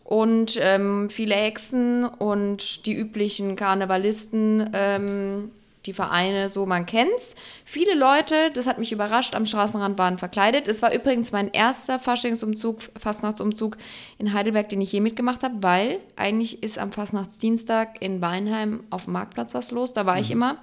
[0.03, 5.51] und ähm, viele Hexen und die üblichen Karnevalisten, ähm,
[5.89, 7.33] die Vereine, so man kennt's.
[7.65, 10.67] Viele Leute, das hat mich überrascht, am Straßenrand waren verkleidet.
[10.67, 13.75] Es war übrigens mein erster Faschingsumzug, Fastnachtsumzug
[14.19, 19.05] in Heidelberg, den ich je mitgemacht habe, weil eigentlich ist am Fastnachtsdienstag in Weinheim auf
[19.05, 20.57] dem Marktplatz was los, da war ich immer.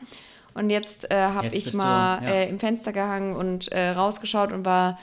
[0.55, 1.53] Und jetzt äh, habe Mhm.
[1.53, 2.31] Ich bist du, mal ja.
[2.31, 4.99] äh, im Fenster gehangen und äh, rausgeschaut und war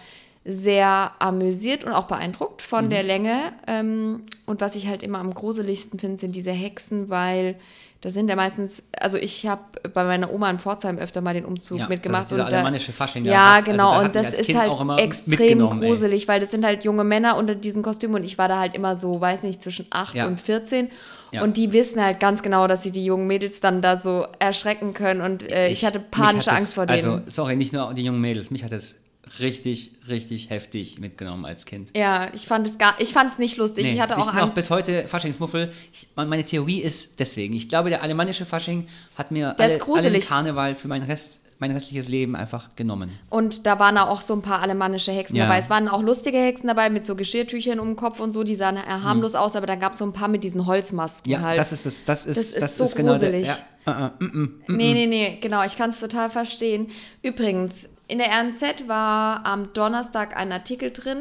[0.45, 2.89] sehr amüsiert und auch beeindruckt von Mhm.
[2.89, 3.35] der Länge.
[3.67, 7.55] Ähm, und was ich halt immer am gruseligsten finde, sind diese Hexen, weil
[8.03, 9.61] da sind ja meistens, also ich habe
[9.93, 12.25] bei meiner Oma in Pforzheim öfter mal den Umzug Ja, mitgemacht.
[12.25, 13.91] das ist und da- alemannische Fasching, Ja, hast- also genau.
[13.91, 15.89] da hat und das ist Kind halt extrem mitgenommen, ey.
[15.89, 18.75] gruselig, weil das sind halt junge Männer unter diesen Kostümen und ich war da halt
[18.75, 20.27] immer so, weiß nicht, zwischen 8 Ja.
[20.27, 20.89] und 14.
[21.31, 21.43] Ja.
[21.43, 24.93] Und die wissen halt ganz genau, dass sie die jungen Mädels dann da so erschrecken
[24.93, 25.21] können.
[25.21, 26.97] Und äh, ich, hatte mich panische Angst vor denen.
[27.05, 28.97] Also, sorry, nicht nur die jungen Mädels, mich hat das
[29.39, 31.89] richtig, richtig heftig mitgenommen als Kind.
[31.95, 33.85] ja, ich fand es gar, ich fand es nicht lustig.
[33.93, 34.55] ich hatte auch bin auch Angst.
[34.55, 35.71] bis heute Faschingsmuffel.
[35.91, 37.53] Ich, meine Theorie ist deswegen.
[37.55, 41.39] Ich glaube, der alemannische Fasching hat mir Der ist alle, allen Karneval für mein, Rest,
[41.59, 43.11] mein restliches Leben einfach genommen.
[43.29, 45.45] Und da waren auch so ein paar alemannische Hexen Ja.
[45.45, 45.59] dabei.
[45.59, 48.55] Es waren auch lustige Hexen dabei mit so Geschirrtüchern um den Kopf und so, die
[48.55, 51.31] sahen harmlos aus, aber dann gab es so ein paar mit diesen Holzmasken.
[51.31, 51.57] Ja, halt.
[51.59, 53.47] das ist das, das ist, Das ist so genau der, gruselig.
[53.87, 54.75] ja, äh, äh, mm, mm.
[54.75, 56.89] Nee, nee, nee, genau, ich kann es total verstehen.
[57.21, 61.19] Übrigens, in der RNZ war am Donnerstag ein Artikel drin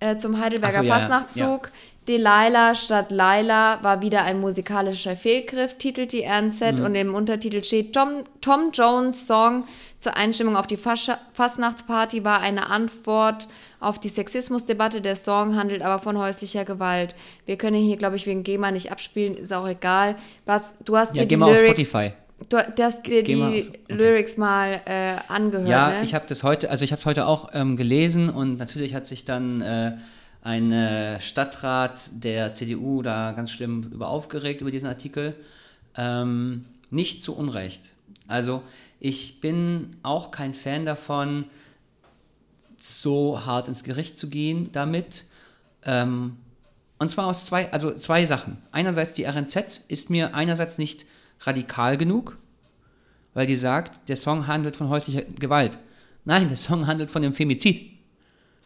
[0.00, 1.70] äh, zum Heidelberger so, ja, ja, Fastnachtzug.
[2.08, 6.84] Delilah statt Laila war wieder ein musikalischer Fehlgriff, titelt die RNZ Mhm.
[6.84, 9.64] und im Untertitel steht Tom, Tom Jones Song
[9.98, 13.46] zur Einstimmung auf die Fascha Fastnachtsparty war eine Antwort
[13.78, 15.00] auf die Sexismusdebatte.
[15.00, 17.14] Der Song handelt aber von häuslicher Gewalt.
[17.46, 20.16] Wir können hier, glaube ich, wegen GEMA nicht abspielen, ist auch egal.
[20.44, 22.12] Was, du hast Ja, dir geh die mal auf Lyrics Spotify.
[22.48, 23.94] Du du hast dir Geh mal die auf- okay.
[23.94, 26.04] Lyrics mal äh, angehört, Ja, ne?
[26.04, 29.06] ich habe das heute, also ich habe es heute auch ähm, gelesen und natürlich hat
[29.06, 29.96] sich dann äh,
[30.42, 35.34] ein äh, Stadtrat der CDU da ganz schlimm über aufgeregt über diesen Artikel.
[35.96, 37.92] Ähm, nicht zu Unrecht.
[38.28, 38.62] Also
[38.98, 41.44] ich bin auch kein Fan davon,
[42.78, 45.24] so hart ins Gericht zu gehen damit.
[45.84, 46.36] Ähm,
[46.98, 48.58] und zwar aus zwei, also zwei Sachen.
[48.70, 51.04] Einerseits die RNZ ist mir einerseits nicht
[51.42, 52.38] radikal genug,
[53.34, 55.78] weil die sagt, der Song handelt von häuslicher Gewalt.
[56.24, 57.90] Nein, der Song handelt von dem Femizid.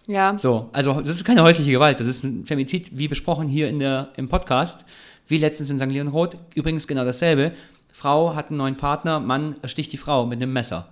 [0.06, 0.38] ja.
[0.38, 3.78] So, also das ist keine häusliche Gewalt, das ist ein Femizid, wie besprochen hier in
[3.78, 4.84] der, im Podcast,
[5.28, 5.86] wie letztens in St.
[5.86, 6.36] Leon Roth.
[6.54, 7.52] Übrigens genau dasselbe.
[7.92, 10.88] Frau hat einen neuen Partner, Mann sticht die Frau mit einem Messer.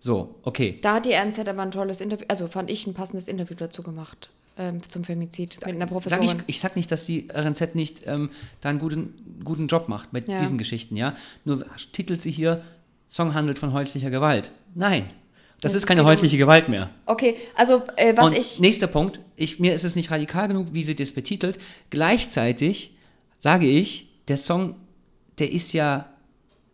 [0.00, 0.78] So, okay.
[0.80, 3.82] Da hat die RNZ aber ein tolles Interview, also fand ich ein passendes Interview dazu
[3.82, 6.28] gemacht ähm, zum Femizid mit einer Sag Professorin.
[6.46, 10.12] ich, ich sag nicht, dass die RNZ nicht ähm, da einen guten, guten Job macht
[10.12, 10.38] mit Ja.
[10.40, 11.16] diesen Geschichten, ja.
[11.44, 12.62] Nur titelt sie hier,
[13.08, 14.50] Song handelt von häuslicher Gewalt.
[14.74, 15.04] Nein,
[15.60, 16.90] das, Das ist keine wiederum- häusliche Gewalt mehr.
[17.06, 20.68] okay, also äh, was Und ich nächster Punkt, ich, mir ist es nicht radikal genug,
[20.72, 21.58] wie sie das betitelt.
[21.90, 22.96] Gleichzeitig
[23.38, 24.76] sage ich, der Song,
[25.38, 26.08] der ist ja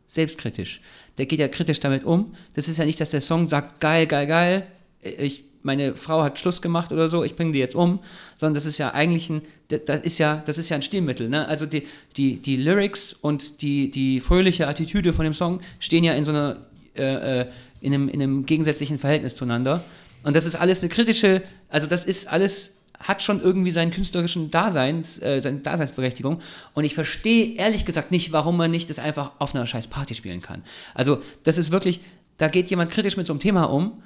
[0.06, 0.80] selbstkritisch.
[1.18, 2.34] Der geht ja kritisch damit um.
[2.54, 4.66] Das ist ja nicht, dass der Song sagt, geil, geil, geil,
[5.00, 8.00] ich, meine Frau hat Schluss gemacht oder so, ich bringe die jetzt um,
[8.36, 11.28] sondern das ist ja eigentlich ein, das ist ja, das ist ja ein Stilmittel.
[11.28, 11.48] Ne?
[11.48, 11.84] Also die,
[12.16, 16.30] die, die Lyrics und die, die fröhliche Attitüde von dem Song stehen ja in so
[16.32, 16.58] einer,
[16.96, 17.46] äh, äh,
[17.80, 19.84] in, einem, in einem gegensätzlichen Verhältnis zueinander.
[20.22, 24.50] Und das ist alles eine kritische, also das ist alles, hat schon irgendwie seinen künstlerischen
[24.50, 26.40] Daseins, äh, seine Daseinsberechtigung.
[26.74, 30.14] Und ich verstehe ehrlich gesagt nicht, warum man nicht das einfach auf einer scheiß Party
[30.14, 30.62] spielen kann.
[30.94, 32.00] Also das ist wirklich,
[32.36, 34.02] da geht jemand kritisch mit so einem Thema um.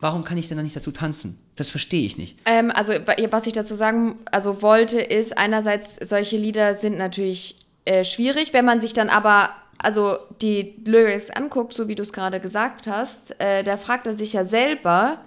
[0.00, 1.38] Warum kann ich denn da nicht dazu tanzen?
[1.56, 2.38] Das verstehe ich nicht.
[2.46, 7.66] Ähm, also wa- was ich dazu sagen also wollte, ist einerseits, solche Lieder sind natürlich
[7.84, 12.12] äh, schwierig, wenn man sich dann aber also die Lyrics anguckt, so wie du es
[12.12, 15.18] gerade gesagt hast, äh, da fragt er sich ja selber,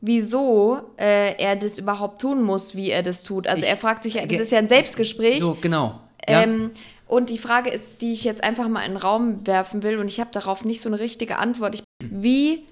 [0.00, 3.46] wieso äh, er das überhaupt tun muss, wie er das tut.
[3.46, 5.40] Also Ich- er fragt sich ja, das ist ja ein Selbstgespräch.
[5.40, 6.00] So, genau.
[6.28, 6.42] Ja.
[6.42, 6.70] Ähm,
[7.08, 10.06] und die Frage ist, die ich jetzt einfach mal in den Raum werfen will, und
[10.08, 11.74] ich habe darauf nicht so eine richtige Antwort.
[11.76, 12.64] Ich, wie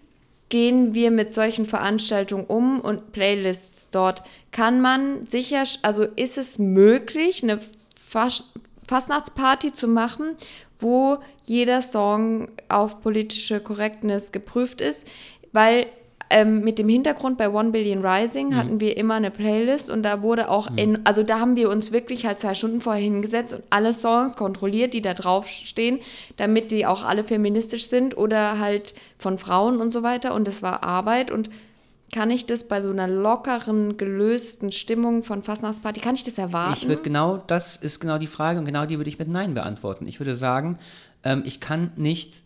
[0.55, 4.23] gehen wir mit solchen Veranstaltungen um und Playlists dort?
[4.53, 7.59] Kann man sicher, also ist es möglich, eine
[7.99, 8.53] Fas
[8.87, 10.37] Fastnachtsparty zu machen,
[10.79, 15.09] wo jeder Song auf politische Korrektness geprüft ist?
[15.51, 15.87] Weil
[16.35, 18.57] ähm, mit dem Hintergrund bei One Billion Rising mhm.
[18.57, 20.79] hatten wir immer eine Playlist und da wurde auch mhm.
[20.79, 24.35] in, also da haben wir uns wirklich halt zwei Stunden vorher hingesetzt und alle Songs
[24.35, 26.01] kontrolliert, die da drauf stehen,
[26.37, 30.61] damit die auch alle feministisch sind oder halt von Frauen und so weiter und das
[30.61, 31.51] war Arbeit und
[32.12, 36.75] kann ich das bei so einer lockeren, gelösten Stimmung von Fastnachtsparty, kann ich das erwarten?
[36.77, 39.55] Ich würde genau, das ist genau die Frage und genau die würde ich mit Nein
[39.55, 40.09] beantworten.
[40.09, 40.79] Ich würde sagen,
[41.23, 42.43] ähm, ich kann nicht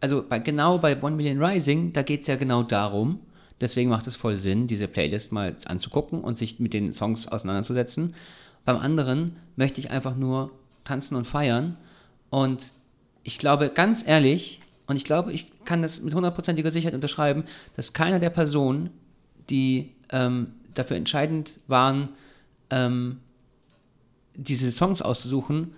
[0.00, 3.20] also bei, genau bei One Million Rising, da geht es ja genau darum,
[3.60, 8.14] deswegen macht es voll Sinn, diese Playlist mal anzugucken und sich mit den Songs auseinanderzusetzen.
[8.64, 10.52] Beim anderen möchte ich einfach nur
[10.84, 11.76] tanzen und feiern
[12.30, 12.62] und
[13.22, 17.92] ich glaube ganz ehrlich, und ich glaube, ich kann das mit hundertprozentiger Sicherheit unterschreiben, dass
[17.92, 18.90] keiner der Personen,
[19.50, 22.10] die ähm, dafür entscheidend waren,
[22.70, 23.18] ähm,
[24.34, 25.74] diese Songs auszusuchen,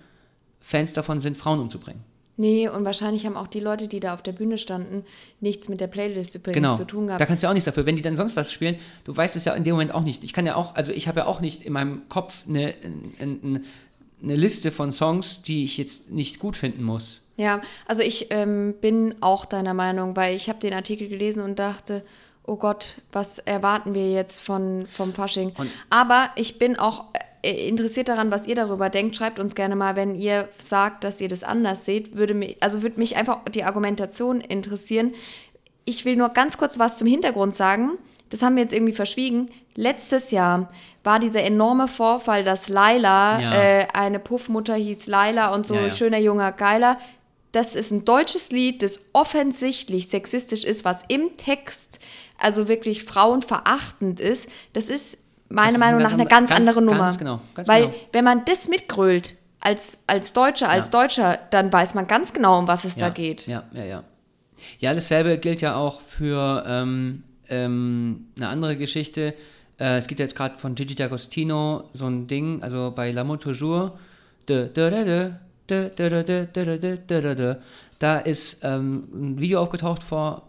[0.59, 2.03] Fans davon sind, Frauen umzubringen.
[2.39, 5.03] Nee, und wahrscheinlich haben auch die Leute, die da auf der Bühne standen,
[5.41, 6.77] nichts mit der Playlist übrigens genau.
[6.77, 7.19] zu tun gehabt.
[7.19, 7.85] Da kannst du auch nichts dafür.
[7.85, 10.23] Wenn die dann sonst was spielen, du weißt es ja in dem Moment auch nicht.
[10.23, 12.75] Ich kann ja auch, also ich habe ja auch nicht in meinem Kopf eine,
[13.19, 13.61] eine,
[14.23, 17.23] eine Liste von Songs, die ich jetzt nicht gut finden muss.
[17.35, 21.59] Ja, also ich ähm, bin auch deiner Meinung, weil ich habe den Artikel gelesen und
[21.59, 22.05] dachte,
[22.43, 25.51] oh Gott, was erwarten wir jetzt von, vom Fasching?
[25.57, 27.03] Und Aber ich bin auch
[27.41, 29.15] interessiert daran, was ihr darüber denkt.
[29.15, 32.15] Schreibt uns gerne mal, wenn ihr sagt, dass ihr das anders seht.
[32.15, 35.13] Würde mich, also würde mich einfach die Argumentation interessieren.
[35.85, 37.97] Ich will nur ganz kurz was zum Hintergrund sagen.
[38.29, 39.49] Das haben wir jetzt irgendwie verschwiegen.
[39.75, 40.69] Letztes Jahr
[41.03, 43.53] war dieser enorme Vorfall, dass Laila, ja.
[43.53, 45.95] äh, eine Puffmutter hieß Laila und so ja, ja.
[45.95, 46.97] schöner junger Geiler.
[47.51, 51.99] Das ist ein deutsches Lied, das offensichtlich sexistisch ist, was im Text
[52.37, 54.47] also wirklich frauenverachtend ist.
[54.73, 55.17] Das ist
[55.49, 57.05] meiner Meinung nach eine ganz, ganz andere Nummer.
[57.05, 57.41] Ganz genau.
[57.55, 57.95] Ganz Weil genau.
[58.13, 61.01] wenn man das mitgrölt, als, als Deutscher, als ja.
[61.01, 63.47] Deutscher, dann weiß man ganz genau, um was es ja, da geht.
[63.47, 64.03] Ja, ja, ja.
[64.79, 69.33] Ja, dasselbe gilt ja auch für ähm, ähm, eine andere Geschichte.
[69.79, 73.39] Äh, es gibt ja jetzt gerade von Gigi D'Agostino so ein Ding, also bei L'amour
[73.39, 73.91] toujours,
[77.99, 80.43] da ist ähm, ein Video aufgetaucht vor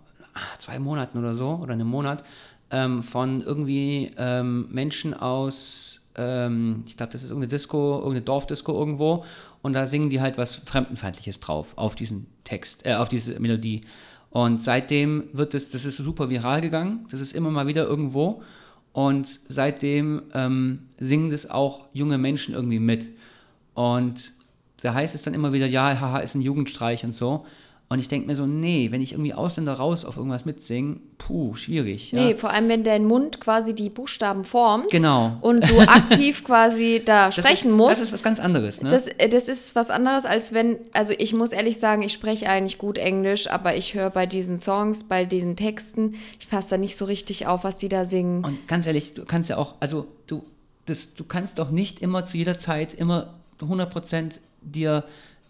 [0.59, 2.25] zwei Monaten oder so, oder einem Monat,
[2.71, 8.73] ähm, von irgendwie ähm, Menschen aus, ähm, ich glaube, das ist irgendeine Disco, irgendeine Dorfdisco
[8.73, 9.25] irgendwo,
[9.63, 13.83] und da singen die halt was Fremdenfeindliches drauf auf diesen Text, äh, auf diese Melodie.
[14.31, 18.43] Und seitdem wird es, das ist super viral gegangen, das ist immer mal wieder irgendwo.
[18.93, 23.09] Und seitdem ähm, singen das auch junge Menschen irgendwie mit.
[23.75, 24.33] Und
[24.83, 27.45] da heißt es dann immer wieder, ja, haha, ist ein Jugendstreich und so.
[27.93, 31.55] Und ich denke mir so, nee, wenn ich irgendwie Ausländer raus auf irgendwas mitsingen, puh,
[31.55, 32.13] schwierig.
[32.13, 32.21] Ja.
[32.21, 34.91] Nee, vor allem, wenn dein Mund quasi die Buchstaben formt.
[34.91, 35.37] Genau.
[35.41, 37.91] Und du aktiv quasi da sprechen ist, musst.
[37.91, 38.91] Das ist was ganz anderes, ne?
[38.91, 42.49] Das, äh, das ist was anderes, als wenn, also ich muss ehrlich sagen, ich spreche
[42.49, 46.79] eigentlich gut Englisch, aber ich höre bei diesen Songs, bei diesen Texten, ich passe da
[46.79, 48.45] nicht so richtig auf, was die da singen.
[48.45, 50.45] Und ganz ehrlich, du kannst ja auch, also du,
[50.87, 55.03] das, du kannst doch nicht immer zu jeder Zeit immer 100% dir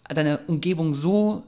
[0.09, 1.43] deine Umgebung so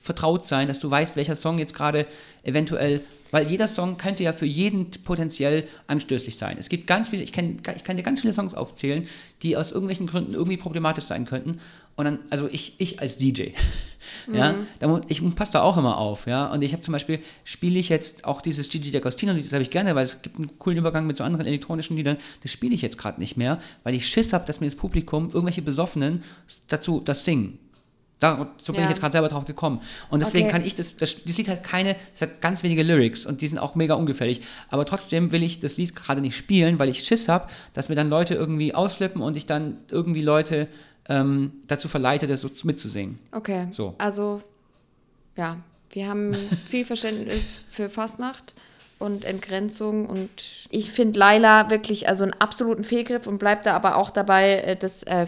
[0.00, 2.06] vertraut sein, dass du weißt, welcher Song jetzt gerade
[2.42, 6.56] eventuell, weil jeder Song könnte ja für jeden potenziell anstößig sein.
[6.58, 9.06] Es gibt ganz viele, ich, kenn, ich kann dir ganz viele Songs aufzählen,
[9.42, 11.60] die aus irgendwelchen Gründen irgendwie problematisch sein könnten.
[11.96, 13.50] Und dann, also ich, ich als DJ,
[14.28, 14.34] mhm.
[14.34, 16.46] ja, da, ich passe da auch immer auf, ja.
[16.46, 19.70] Und ich habe zum Beispiel, spiele ich jetzt auch dieses Gigi D'Agostino, das habe ich
[19.70, 22.82] gerne, weil es gibt einen coolen Übergang mit so anderen elektronischen Liedern, das spiele ich
[22.82, 26.22] jetzt gerade nicht mehr, weil ich Schiss habe, dass mir das Publikum, irgendwelche Besoffenen
[26.68, 27.58] dazu das singen.
[28.20, 28.86] Da, so bin ja.
[28.86, 29.80] ich jetzt gerade selber drauf gekommen.
[30.10, 30.52] Und deswegen okay.
[30.52, 33.48] kann ich das, das, das Lied hat keine, es hat ganz wenige Lyrics und die
[33.48, 34.40] sind auch mega ungefährlich.
[34.70, 37.94] Aber trotzdem will ich das Lied gerade nicht spielen, weil ich Schiss habe, dass mir
[37.94, 40.66] dann Leute irgendwie ausflippen und ich dann irgendwie Leute
[41.08, 43.18] ähm, dazu verleite, das so mitzusingen.
[43.30, 43.68] Okay.
[43.70, 43.94] So.
[43.98, 44.42] Also,
[45.36, 45.58] ja,
[45.90, 46.34] wir haben
[46.66, 48.54] viel Verständnis für Fastnacht
[48.98, 53.96] und Entgrenzung und ich finde Laila wirklich also einen absoluten Fehlgriff und bleibt da aber
[53.96, 55.26] auch dabei, äh, das äh,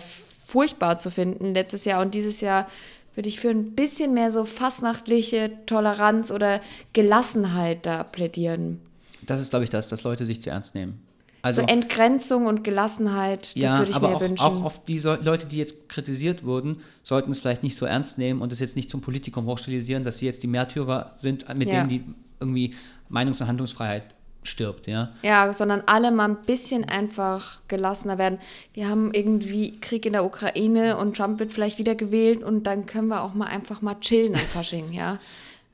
[0.50, 2.68] furchtbar zu finden letztes Jahr und dieses Jahr
[3.14, 6.60] würde ich für ein bisschen mehr so fastnachtliche Toleranz oder
[6.92, 8.80] Gelassenheit da plädieren.
[9.22, 11.02] Das ist, glaube ich, das, dass Leute sich zu ernst nehmen.
[11.42, 14.44] Also, so Entgrenzung und Gelassenheit, ja, das würde ich aber mir auch, wünschen.
[14.44, 18.18] Auch auf die so Leute, die jetzt kritisiert wurden, sollten es vielleicht nicht so ernst
[18.18, 21.68] nehmen und es jetzt nicht zum Politikum hochstilisieren, dass sie jetzt die Märtyrer sind, mit
[21.68, 21.78] ja.
[21.78, 22.04] denen die
[22.40, 22.74] irgendwie
[23.08, 25.11] Meinungs- und Handlungsfreiheit stirbt, ja.
[25.22, 28.38] Ja, sondern alle mal ein bisschen einfach gelassener werden.
[28.72, 32.87] Wir haben irgendwie Krieg in der Ukraine und Trump wird vielleicht wieder gewählt und dann
[32.87, 35.18] können wir auch mal einfach mal chillen am Fasching, ja.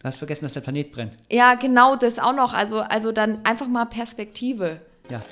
[0.01, 1.17] Du hast vergessen, dass der Planet brennt.
[1.31, 2.55] Ja, genau das auch noch.
[2.55, 4.81] Also, also dann einfach mal Perspektive.
[5.11, 5.23] Ja.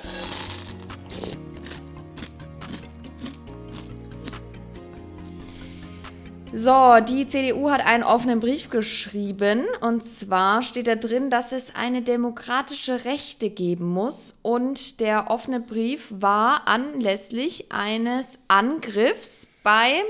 [6.56, 11.74] So, die CDU hat einen offenen Brief geschrieben und zwar steht da drin, dass es
[11.74, 20.04] eine demokratische Rechte geben muss und der offene Brief war anlässlich eines Angriffs bei,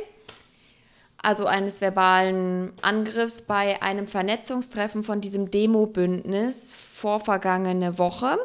[1.23, 8.37] also eines verbalen Angriffs bei einem Vernetzungstreffen von diesem Demo-Bündnis vorvergangene Woche.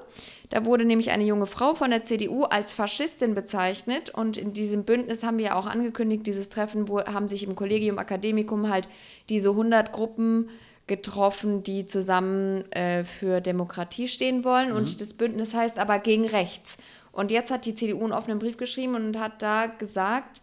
[0.49, 4.09] Da wurde nämlich eine junge Frau von der CDU als Faschistin bezeichnet.
[4.09, 7.55] Und in diesem Bündnis haben wir ja auch angekündigt, dieses Treffen wo, haben sich im
[7.55, 8.87] Collegium Academicum halt
[9.29, 10.49] diese 100 Gruppen
[10.87, 14.71] getroffen, die zusammen äh, für Demokratie stehen wollen.
[14.71, 16.77] Und das Bündnis heißt aber gegen rechts.
[17.11, 20.41] Und jetzt hat die CDU einen offenen Brief geschrieben und hat da gesagt,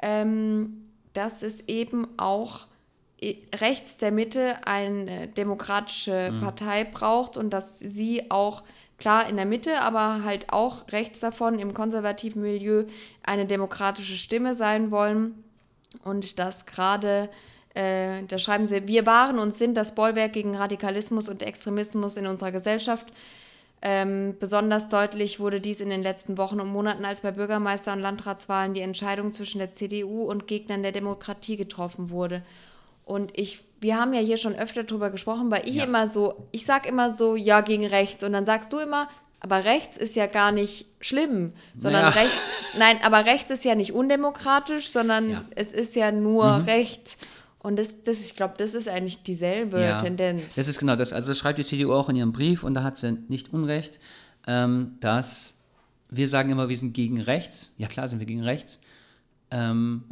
[0.00, 2.66] ähm, dass es eben auch
[3.20, 8.62] i- rechts der Mitte eine demokratische Partei braucht und dass sie auch
[8.98, 12.84] klar in der Mitte, aber halt auch rechts davon im konservativen Milieu
[13.22, 15.44] eine demokratische Stimme sein wollen
[16.04, 17.30] und dass gerade
[17.74, 22.26] äh, da schreiben sie, wir waren und sind das Bollwerk gegen Radikalismus und Extremismus in
[22.26, 23.06] unserer Gesellschaft.
[23.80, 28.00] Ähm, besonders deutlich wurde dies in den letzten Wochen und Monaten, als bei Bürgermeister- und
[28.00, 32.42] Landratswahlen die Entscheidung zwischen der CDU und Gegnern der Demokratie getroffen wurde.
[33.04, 35.84] Und ich, wir haben ja hier schon öfter drüber gesprochen, weil ich Ja.
[35.84, 38.24] immer so, ich sag immer so, ja, gegen rechts.
[38.24, 39.08] Und dann sagst du immer,
[39.40, 42.22] aber rechts ist ja gar nicht schlimm, sondern Naja.
[42.22, 42.36] rechts,
[42.76, 45.44] nein, aber rechts ist ja nicht undemokratisch, sondern Ja.
[45.54, 47.16] es ist ja nur rechts.
[47.60, 50.54] Und das, das ich glaube, das ist eigentlich dieselbe Ja, Tendenz.
[50.54, 51.12] Das ist genau das.
[51.12, 53.98] Also das schreibt die CDU auch in ihrem Brief und da hat sie nicht Unrecht,
[54.46, 55.54] ähm, dass
[56.10, 57.70] wir sagen immer, wir sind gegen rechts.
[57.76, 58.78] Ja klar sind wir gegen rechts,
[59.50, 60.02] ähm,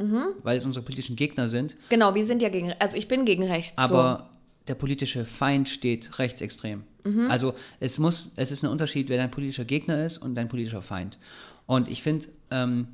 [0.43, 1.75] weil es unsere politischen Gegner sind.
[1.89, 3.77] genau, wir sind ja gegen, also ich bin gegen rechts.
[3.77, 4.29] Aber
[4.67, 6.83] der politische Feind steht rechtsextrem.
[7.29, 10.81] Also es muss, es ist ein Unterschied, wer dein politischer Gegner ist und dein politischer
[10.81, 11.17] Feind.
[11.65, 12.89] Und ich finde, ähm,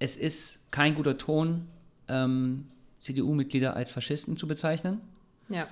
[0.00, 1.66] es ist kein guter Ton,
[2.08, 2.66] ähm,
[3.02, 5.00] CDU-Mitglieder als Faschisten zu bezeichnen.
[5.48, 5.54] so.
[5.54, 5.68] Ja.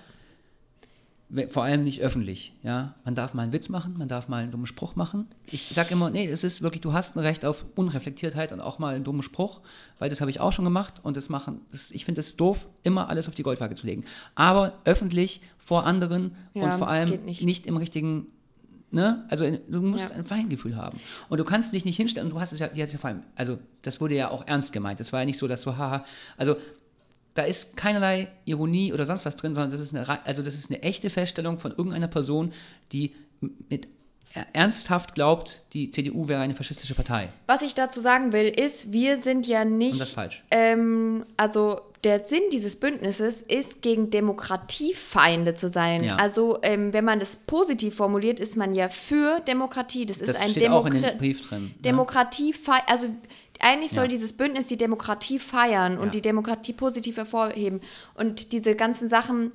[1.50, 2.94] Vor allem nicht öffentlich, ja.
[3.04, 5.26] Man darf mal einen Witz machen, man darf mal einen dummen Spruch machen.
[5.44, 8.78] Ich sag immer, nee, es ist wirklich, du hast ein Recht auf Unreflektiertheit und auch
[8.78, 9.60] mal einen dummen Spruch,
[9.98, 12.66] weil das habe ich auch schon gemacht und das machen, das, ich finde es doof,
[12.82, 14.04] immer alles auf die Goldwaage zu legen.
[14.36, 17.42] Aber öffentlich vor anderen Ja, und vor allem nicht.
[17.44, 17.66] nicht.
[17.66, 18.28] im richtigen,
[18.90, 20.16] ne, also in, du musst Ja.
[20.16, 20.98] ein Feingefühl haben.
[21.28, 22.98] Und du kannst dich nicht hinstellen und du hast es ja, die hat es ja
[22.98, 24.98] vor allem, also das wurde ja auch ernst gemeint.
[24.98, 26.04] Das war ja nicht so, dass so, haha,
[26.38, 26.56] also
[27.38, 30.70] da ist keinerlei Ironie oder sonst was drin, sondern das ist eine, also das ist
[30.70, 32.52] eine echte Feststellung von irgendeiner Person,
[32.92, 33.14] die
[33.68, 33.86] mit
[34.34, 37.32] er- ernsthaft glaubt, die CDU wäre eine faschistische Partei.
[37.46, 39.92] Was ich dazu sagen will, ist, wir sind ja nicht.
[39.92, 40.44] Und das ist falsch.
[40.50, 46.04] Ähm, also der Sinn dieses Bündnisses ist, gegen Demokratiefeinde zu sein.
[46.04, 46.16] Ja.
[46.16, 50.06] Also ähm, wenn man das positiv formuliert, ist man ja für Demokratie.
[50.06, 51.62] Das ist Das ein steht auch in Demokra dem Brief drin.
[51.64, 51.70] ne?
[51.80, 52.54] Demokratie,
[52.86, 53.06] also
[53.60, 54.08] eigentlich soll Ja.
[54.08, 56.10] dieses Bündnis die Demokratie feiern und Ja.
[56.12, 57.80] die Demokratie positiv hervorheben.
[58.14, 59.52] Und diese ganzen Sachen,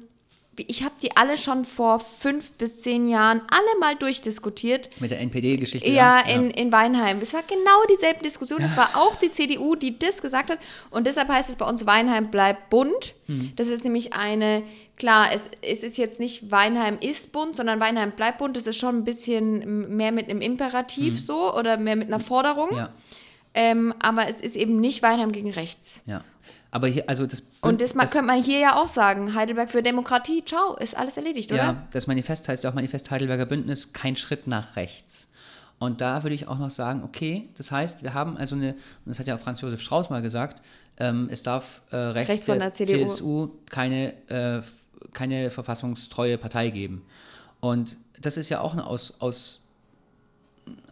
[0.56, 4.90] ich habe die alle schon vor fünf bis zehn Jahren alle mal durchdiskutiert.
[5.02, 5.90] Mit der NPD-Geschichte.
[5.90, 7.20] Ja, in, in Weinheim.
[7.22, 8.62] Es war genau dieselbe Diskussion.
[8.62, 10.60] Es war auch die CDU, die das gesagt hat.
[10.92, 13.16] Und deshalb heißt es bei uns, Weinheim bleibt bunt.
[13.28, 13.54] Mhm.
[13.56, 14.62] Das ist nämlich eine,
[14.96, 18.56] klar, es, es ist jetzt nicht Weinheim ist bunt, sondern Weinheim bleibt bunt.
[18.56, 22.70] Das ist schon ein bisschen mehr mit einem Imperativ so oder mehr mit einer Forderung.
[22.70, 22.78] Mhm.
[22.78, 22.90] Ja,
[23.56, 26.02] Ähm, aber es ist eben nicht Weinheim gegen rechts.
[26.06, 26.24] ja.
[26.72, 27.44] Aber hier, also das.
[27.62, 29.36] Und das, ma- könnte man hier ja auch sagen.
[29.36, 31.62] Heidelberg für Demokratie, ciao, ist alles erledigt, oder?
[31.64, 35.28] Ja, das Manifest heißt ja auch Manifest Heidelberger Bündnis, kein Schritt nach rechts.
[35.78, 38.80] Und da würde ich auch noch sagen, okay, das heißt, wir haben also eine, und
[39.06, 40.64] das hat ja auch Franz Josef Strauß mal gesagt,
[40.98, 43.06] ähm, es darf äh, rechts, Rechts von der CDU.
[43.08, 44.62] CSU keine, äh,
[45.14, 47.06] keine verfassungstreue Partei geben.
[47.60, 49.60] Und das ist ja auch eine Aus, aus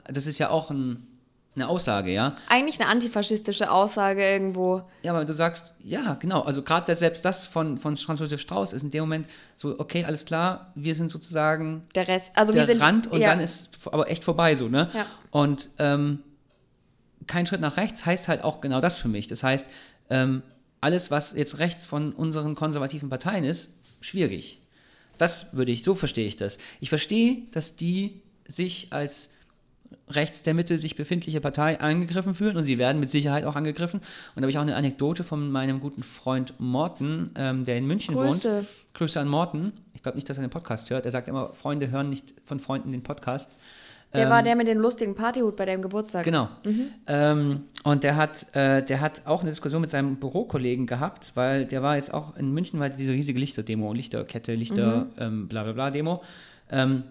[0.08, 1.08] das ist ja auch ein,
[1.55, 2.37] eine Aussage, ja.
[2.47, 4.83] Eigentlich eine antifaschistische Aussage irgendwo.
[5.01, 8.71] Ja, aber du sagst, ja, genau, also gerade selbst das von, von Franz Josef Strauß
[8.71, 12.63] ist in dem Moment so, okay, alles klar, wir sind sozusagen Der Rest, also der
[12.63, 12.81] wir sind.
[12.81, 13.29] Rand und ja.
[13.29, 14.89] dann ist aber echt vorbei so, ne?
[14.93, 15.05] Ja.
[15.31, 16.19] Und ähm,
[17.27, 19.27] kein Schritt nach rechts heißt halt auch genau das für mich.
[19.27, 19.67] Das heißt,
[20.09, 20.43] ähm,
[20.79, 24.62] alles, was jetzt rechts von unseren konservativen Parteien ist, schwierig.
[25.17, 26.58] Das würde ich, so verstehe ich das.
[26.79, 29.29] Ich verstehe, dass die sich als
[30.10, 34.00] rechts der Mitte sich befindliche Partei angegriffen fühlen und sie werden mit Sicherheit auch angegriffen.
[34.00, 34.06] Und
[34.37, 38.15] da habe ich auch eine Anekdote von meinem guten Freund Morten, ähm, der in München
[38.15, 38.58] Grüße.
[38.58, 38.67] wohnt.
[38.94, 39.73] Grüße an Morten.
[39.94, 41.06] Ich glaube nicht, dass er den Podcast hört.
[41.06, 43.56] Er sagt immer, Freunde hören nicht von Freunden den Podcast.
[44.13, 46.25] Der war der mit dem lustigen Partyhut bei deinem Geburtstag.
[46.25, 46.50] Genau.
[47.08, 51.65] Ähm, und der hat, äh, der hat auch eine Diskussion mit seinem Bürokollegen gehabt, weil
[51.65, 55.71] der war jetzt auch in München, war diese riesige Lichter-Demo, Lichterkette, Lichter, ähm, bla bla
[55.71, 56.21] bla Demo.
[56.69, 57.04] Ähm,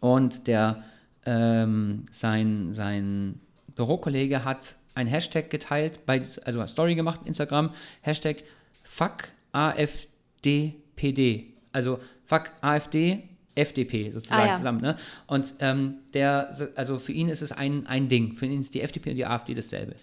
[0.00, 0.82] und der,
[1.26, 3.40] ähm, sein, sein
[3.74, 7.70] Bürokollege hat ein Hashtag geteilt, bei, also eine Story gemacht, Instagram,
[8.00, 8.44] Hashtag
[8.84, 9.28] Fuck
[10.42, 11.52] AfDPD.
[11.72, 13.22] Also Fuck AfD,
[13.54, 14.54] FDP sozusagen Ah, ja.
[14.54, 14.80] zusammen.
[14.80, 14.96] Ne?
[15.26, 18.34] Und ähm, der, also für ihn ist es ein, ein Ding.
[18.34, 19.94] Für ihn ist die FDP und die AfD dasselbe.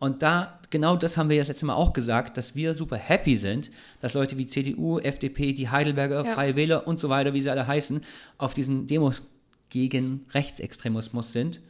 [0.00, 3.36] Und da, genau das haben wir das letzte Mal auch gesagt, dass wir super happy
[3.36, 3.70] sind,
[4.00, 6.32] dass Leute wie CDU, FDP, die Heidelberger, Ja.
[6.34, 8.02] Freie Wähler und so weiter, wie sie alle heißen,
[8.36, 9.22] auf diesen Demos
[9.70, 11.60] gegen Rechtsextremismus sind,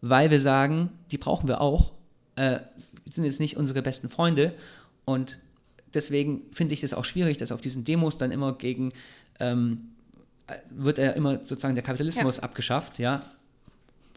[0.00, 1.92] weil wir sagen, die brauchen wir auch.
[2.36, 2.60] Äh,
[3.08, 4.54] sind jetzt nicht unsere besten Freunde
[5.04, 5.38] und
[5.92, 8.92] deswegen finde ich das auch schwierig, dass auf diesen Demos dann immer gegen
[9.40, 9.90] ähm,
[10.46, 13.20] äh, wird er immer sozusagen der Kapitalismus abgeschafft, ja.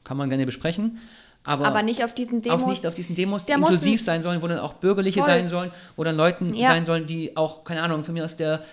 [0.03, 0.97] Kann man gerne besprechen.
[1.43, 2.63] Aber, Aber nicht auf diesen Demos.
[2.63, 5.27] Auf nicht auf diesen Demos, die inklusiv ein- sein sollen, wo dann auch Bürgerliche Voll.
[5.29, 6.67] sein sollen, wo dann Leuten Ja.
[6.69, 8.63] sein sollen, die auch, keine Ahnung, von mir aus der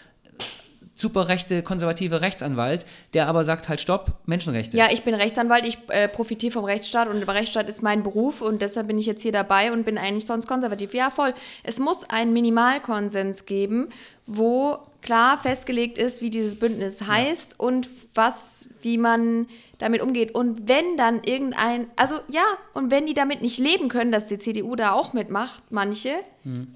[0.94, 4.76] super rechte, konservative Rechtsanwalt, der aber sagt halt Stopp, Menschenrechte.
[4.76, 8.40] Ja, ich bin Rechtsanwalt, ich äh, profitiere vom Rechtsstaat und der Rechtsstaat ist mein Beruf
[8.40, 10.94] und deshalb bin ich jetzt hier dabei und bin eigentlich sonst konservativ.
[10.94, 11.34] Ja, voll.
[11.62, 13.88] Es muss einen Minimalkonsens geben,
[14.26, 19.46] wo klar festgelegt ist, wie dieses Bündnis heißt und was, wie man
[19.84, 20.34] damit umgeht.
[20.34, 24.38] Und wenn dann irgendein, also ja, und wenn die damit nicht leben können, dass die
[24.38, 26.10] CDU da auch mitmacht, manche,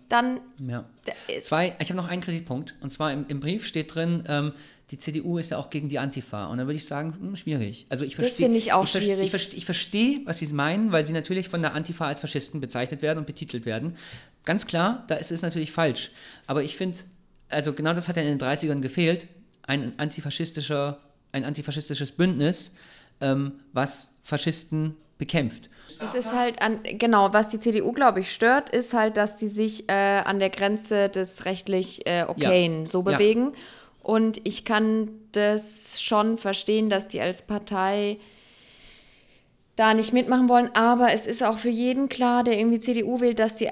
[0.09, 0.84] dann Ja.
[1.42, 2.74] Zwei, ich habe noch einen Kritikpunkt.
[2.80, 4.52] Und zwar im, im Brief steht drin, ähm,
[4.90, 6.46] die CDU ist ja auch gegen die Antifa.
[6.46, 7.86] Und dann würde ich sagen, hm, schwierig.
[7.88, 9.26] Also ich Das verstehe- finde ich auch ver- schwierig.
[9.26, 12.61] Ich, verste- ich verstehe, was sie meinen, weil sie natürlich von der Antifa als Faschisten
[12.61, 13.96] bezeichnet werden und betitelt werden.
[14.44, 16.11] Ganz klar, da ist es natürlich falsch.
[16.46, 16.96] Aber ich finde,
[17.50, 19.26] also genau das hat ja in den 30ern gefehlt.
[19.66, 20.98] Ein antifaschistischer,
[21.32, 22.72] ein antifaschistisches Bündnis,
[23.21, 25.69] ähm, was Faschisten bekämpft.
[26.01, 29.49] Es ist halt an, genau, was die CDU, glaube ich, stört, ist halt, dass die
[29.49, 33.16] sich äh, an der Grenze des rechtlich äh, Okayen so Ja.
[33.16, 33.53] bewegen.
[34.01, 38.19] Und ich kann das schon verstehen, dass die als Partei
[39.77, 40.71] da nicht mitmachen wollen.
[40.75, 43.69] Aber es ist auch für jeden klar, der irgendwie CDU wählt, dass die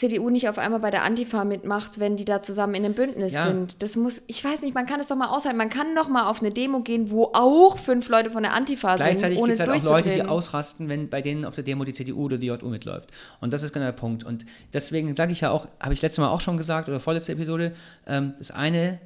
[0.00, 3.32] CDU nicht auf einmal bei der Antifa mitmacht, wenn die da zusammen in einem Bündnis
[3.34, 3.46] Ja.
[3.46, 3.82] sind.
[3.82, 5.58] Das muss, ich weiß nicht, man kann es doch mal aushalten.
[5.58, 8.96] Man kann doch mal auf eine Demo gehen, wo auch fünf Leute von der Antifa
[8.96, 11.64] Gleichzeitig sind, ohne gibt es halt auch Leute, die ausrasten, wenn bei denen auf der
[11.64, 13.10] Demo die CDU oder die JU mitläuft.
[13.40, 14.24] Und das ist genau der Punkt.
[14.24, 17.32] Und deswegen sage ich ja auch, habe ich letztes Mal auch schon gesagt, oder vorletzte
[17.32, 17.72] Episode,
[18.06, 19.00] ähm, das eine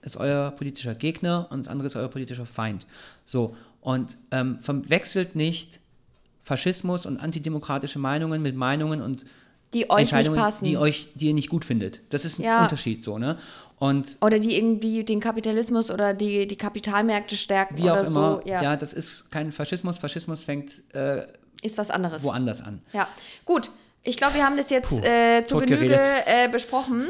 [0.00, 2.86] ist euer politischer Gegner und das andere ist euer politischer Feind.
[3.24, 5.78] So, und ähm, verwechselt nicht
[6.42, 9.24] Faschismus und antidemokratische Meinungen mit Meinungen und
[9.74, 10.64] die euch nicht passen.
[10.64, 12.00] die euch, die ihr nicht gut findet.
[12.10, 12.62] Das ist ein Ja.
[12.62, 13.38] Unterschied so, ne?
[13.78, 18.40] Und oder die irgendwie den Kapitalismus oder die, die Kapitalmärkte stärken wie oder auch immer,
[18.44, 18.48] so.
[18.48, 19.98] Ja, ja, das ist kein Faschismus.
[19.98, 21.26] Faschismus fängt äh,
[21.62, 22.22] ist was anderes.
[22.22, 22.82] woanders an.
[22.92, 23.08] Ja,
[23.44, 23.70] gut.
[24.04, 25.94] Ich glaube, wir haben das jetzt Puh, äh, zu Genüge
[26.26, 27.08] äh, besprochen.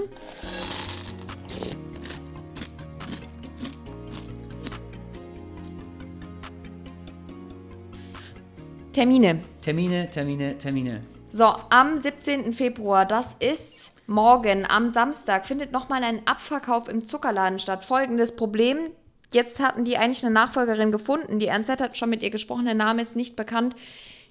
[8.92, 9.40] Termine.
[9.62, 11.00] Termine, Termine, Termine.
[11.34, 12.52] So, am 17.
[12.52, 17.86] Februar, das ist morgen, am Samstag, findet nochmal ein Abverkauf im Zuckerladen statt.
[17.86, 18.90] Folgendes Problem.
[19.32, 21.38] Jetzt hatten die eigentlich eine Nachfolgerin gefunden.
[21.38, 23.74] Die RNZ hat schon mit ihr gesprochen, der Name ist nicht bekannt.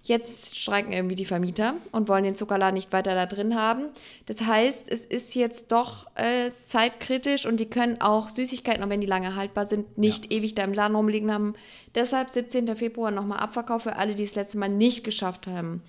[0.03, 3.89] Jetzt streiken irgendwie die Vermieter und wollen den Zuckerladen nicht weiter da drin haben.
[4.27, 9.01] Das heißt, es ist jetzt doch äh, zeitkritisch und die können auch Süßigkeiten, auch wenn
[9.01, 11.55] die lange haltbar sind, nicht ewig da im Laden rumliegen haben.
[11.95, 12.75] Deshalb 17.
[12.75, 15.81] Februar nochmal Abverkauf für alle, die es letzte Mal nicht geschafft haben.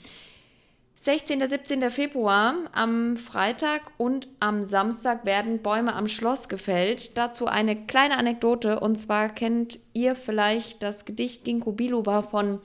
[1.06, 1.48] 16.
[1.48, 1.90] 17.
[1.90, 7.18] Februar am Freitag und am Samstag werden Bäume am Schloss gefällt.
[7.18, 12.60] Dazu eine kleine Anekdote und zwar kennt ihr vielleicht das Gedicht Ginkgo biloba von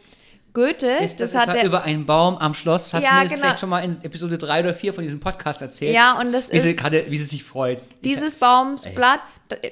[0.54, 0.98] Goethe.
[1.02, 2.94] Ist das, hat etwa der über einen Baum am Schloss?
[2.94, 3.42] Hast Ja, du mir das genau.
[3.42, 5.96] vielleicht schon mal in Episode 3 oder 4 von diesem Podcast erzählt?
[5.96, 7.82] Ja, und das wie sie, ist- gerade, wie sie sich freut.
[8.04, 9.20] Dieses Baumsblatt,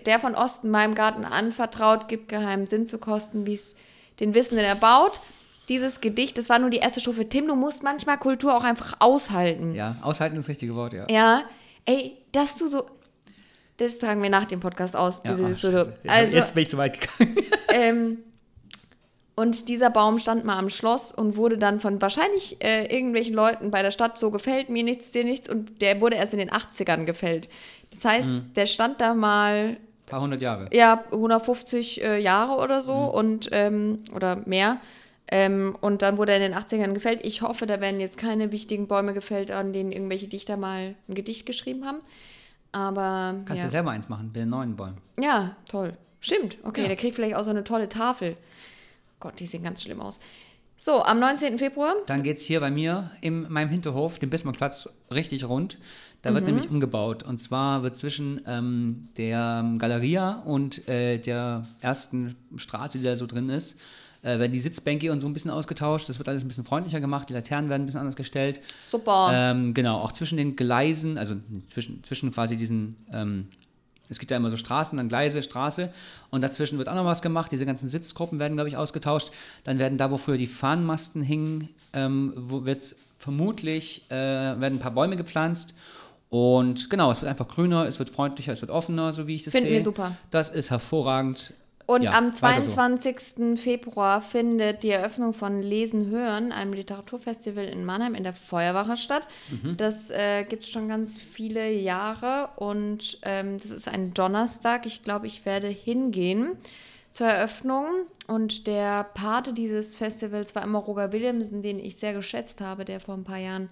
[0.07, 3.75] der von Osten meinem Garten anvertraut, gibt geheimen Sinn zu kosten, wie es
[4.19, 5.19] den Wissenden erbaut.
[5.69, 7.27] Dieses Gedicht, das war nur die erste Stufe.
[7.27, 9.73] Tim, du musst manchmal Kultur auch einfach aushalten.
[9.73, 11.07] Ja, aushalten ist das richtige Wort, ja.
[11.09, 11.43] Ja,
[11.85, 12.85] ey, dass du so.
[13.77, 15.21] Das tragen wir nach dem Podcast aus.
[15.25, 15.93] Ja, diese ach, so, Scheiße.
[16.03, 17.37] Ja, also, Jetzt bin ich zu weit gegangen.
[17.73, 18.17] ähm,
[19.35, 23.69] und dieser Baum stand mal am Schloss und wurde dann von wahrscheinlich äh, irgendwelchen Leuten
[23.71, 25.49] bei der Stadt so gefällt, mir nichts, dir nichts.
[25.49, 27.49] Und der wurde erst in den 80ern gefällt.
[27.91, 28.53] Das heißt, Mhm.
[28.55, 30.69] der stand da mal Ein paar hundert Jahre.
[30.71, 33.07] ja, 150 äh, Jahre oder so Mhm.
[33.09, 34.77] und ähm, oder mehr.
[35.31, 37.25] Ähm, und dann wurde er in den 80ern gefällt.
[37.25, 41.15] Ich hoffe, da werden jetzt keine wichtigen Bäume gefällt, an denen irgendwelche Dichter mal ein
[41.15, 41.99] Gedicht geschrieben haben.
[42.71, 43.67] Aber Kannst ja.
[43.67, 44.97] du selber eins machen, mit den neuen Bäumen.
[45.19, 45.93] ja, toll.
[46.19, 46.57] Stimmt.
[46.63, 46.87] Okay, Ja.
[46.87, 48.35] der kriegt vielleicht auch so eine tolle Tafel.
[49.19, 50.19] Gott, die sehen ganz schlimm aus.
[50.77, 51.57] So, am 19.
[51.59, 51.93] Februar.
[52.07, 55.77] Dann geht es hier bei mir in meinem Hinterhof, dem Bismarckplatz, richtig rund.
[56.23, 57.21] Da wird nämlich umgebaut.
[57.23, 63.27] Und zwar wird zwischen ähm, der Galeria und äh, der ersten Straße, die da so
[63.27, 63.77] drin ist,
[64.25, 66.09] äh, werden die Sitzbänke und so ein bisschen ausgetauscht.
[66.09, 67.29] Das wird alles ein bisschen freundlicher gemacht.
[67.29, 68.59] Die Laternen werden ein bisschen anders gestellt.
[68.89, 69.29] Super.
[69.33, 71.35] Ähm, genau, auch zwischen den Gleisen, also
[71.67, 73.47] zwischen, zwischen quasi diesen, ähm,
[74.09, 75.91] es gibt ja immer so Straßen, dann Gleise, Straße
[76.31, 77.51] und dazwischen wird auch noch was gemacht.
[77.51, 79.31] Diese ganzen Sitzgruppen werden, glaube ich, ausgetauscht.
[79.63, 84.79] Dann werden da, wo früher die Fahnenmasten hingen, ähm, wo wird vermutlich, äh, werden ein
[84.79, 85.75] paar Bäume gepflanzt.
[86.29, 89.43] Und genau, es wird einfach grüner, es wird freundlicher, es wird offener, so wie ich
[89.43, 89.77] das Finden sehe.
[89.77, 90.17] wir super.
[90.31, 91.53] Das ist hervorragend.
[91.85, 92.71] Und Ja, am weiter so.
[92.71, 93.59] 22.
[93.59, 99.27] Februar findet die Eröffnung von Lesen Hören, einem Literaturfestival in Mannheim in der Feuerwache statt.
[99.51, 99.77] Mhm.
[99.77, 104.87] Das äh, gibt es schon ganz viele Jahre und ähm, das ist ein Donnerstag.
[104.87, 106.57] Ich glaube, ich werde hingehen
[107.11, 107.85] zur Eröffnung.
[108.27, 112.99] Und der Pate dieses Festivals war immer Roger Williamson, den ich sehr geschätzt habe, der
[112.99, 113.69] vor ein paar Jahren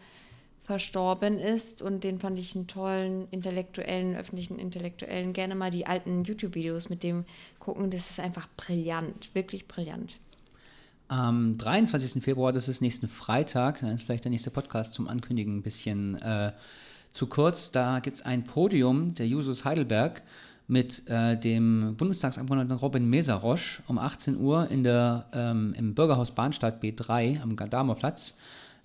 [0.64, 5.34] verstorben ist und den fand ich einen tollen intellektuellen, öffentlichen Intellektuellen.
[5.34, 7.26] Gerne mal die alten YouTube-Videos mit dem
[7.60, 7.92] gucken.
[7.92, 10.18] Das ist einfach brillant, wirklich brillant.
[11.10, 12.24] Am 23.
[12.24, 16.16] Februar, das ist nächsten Freitag, dann ist vielleicht der nächste Podcast zum Ankündigen ein bisschen
[16.22, 16.54] äh,
[17.12, 17.72] zu kurz.
[17.72, 20.24] Da gibt es ein Podium der Jusos Heidelberg
[20.68, 26.82] mit äh, dem Bundestagsabgeordneten Robin Mesarosch um 18 Uhr in der, ähm, im Bürgerhaus Bahnstadt
[26.82, 28.36] B3 am Gadamer Platz.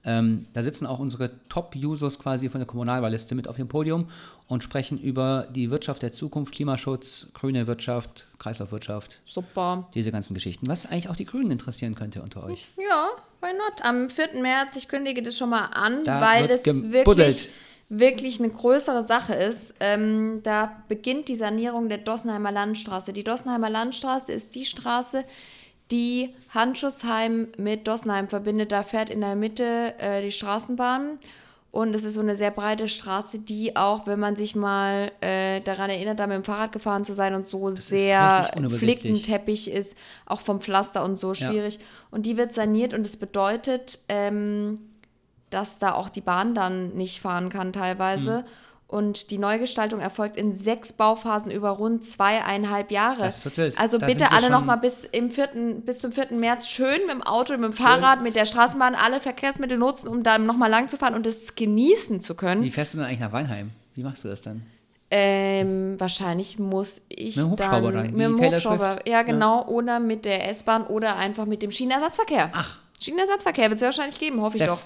[0.09, 4.09] Ähm, da sitzen auch unsere Top-Users quasi von der Kommunalwahlliste mit auf dem Podium
[4.47, 9.87] und sprechen über die Wirtschaft der Zukunft, Klimaschutz, grüne Wirtschaft, Kreislaufwirtschaft, Super.
[9.93, 10.67] diese ganzen Geschichten.
[10.67, 12.69] Was eigentlich auch die Grünen interessieren könnte unter euch.
[12.79, 13.09] Ja,
[13.43, 13.85] why not?
[13.85, 14.41] Am 4.
[14.41, 17.07] März, ich kündige das schon mal an, Da weil das gebuddelt.
[17.07, 17.49] wirklich,
[17.91, 19.75] wirklich eine größere Sache ist.
[19.79, 23.13] Ähm, da beginnt die Sanierung der Dossenheimer Landstraße.
[23.13, 25.25] Die Dossenheimer Landstraße ist die Straße,
[25.91, 28.73] die Handschussheim mit Dossenheim verbindet.
[28.73, 31.19] Da fährt in der Mitte äh, die Straßenbahn.
[31.71, 35.61] Und es ist so eine sehr breite Straße, die auch, wenn man sich mal äh,
[35.61, 38.51] daran erinnert, da mit dem Fahrrad gefahren zu sein und so ist sehr.
[38.71, 41.35] Flickenteppich ist, auch vom Pflaster und so Ja.
[41.35, 41.79] schwierig.
[42.11, 44.81] Und die wird saniert und das bedeutet, ähm,
[45.51, 48.39] dass da auch die Bahn dann nicht fahren kann teilweise.
[48.39, 48.45] Hm.
[48.89, 53.21] Und die Neugestaltung erfolgt in sechs Bauphasen über rund zweieinhalb Jahre.
[53.21, 53.79] Das wird wild.
[53.79, 55.29] Also Da bitte alle schon- noch mal bis, im
[55.85, 56.29] bis zum 4.
[56.39, 60.23] März schön mit dem Auto, mit dem Fahrrad, mit der Straßenbahn alle Verkehrsmittel nutzen, um
[60.23, 62.63] da noch mal lang zu fahren und das genießen zu können.
[62.63, 63.73] Wie fährst du denn eigentlich nach Weinheim?
[63.95, 64.63] Wie machst du das dann?
[65.11, 70.01] Ähm, wahrscheinlich muss ich Mit dem Hubschrauber dann, dann, mit dem Hubschrauber, ja genau, oder
[70.01, 72.51] mit der S-Bahn oder einfach mit dem Schienenersatzverkehr.
[72.55, 72.79] Ach.
[73.03, 74.71] Schienenersatzverkehr wird es wahrscheinlich geben, hoffe ich Seff.
[74.71, 74.81] doch.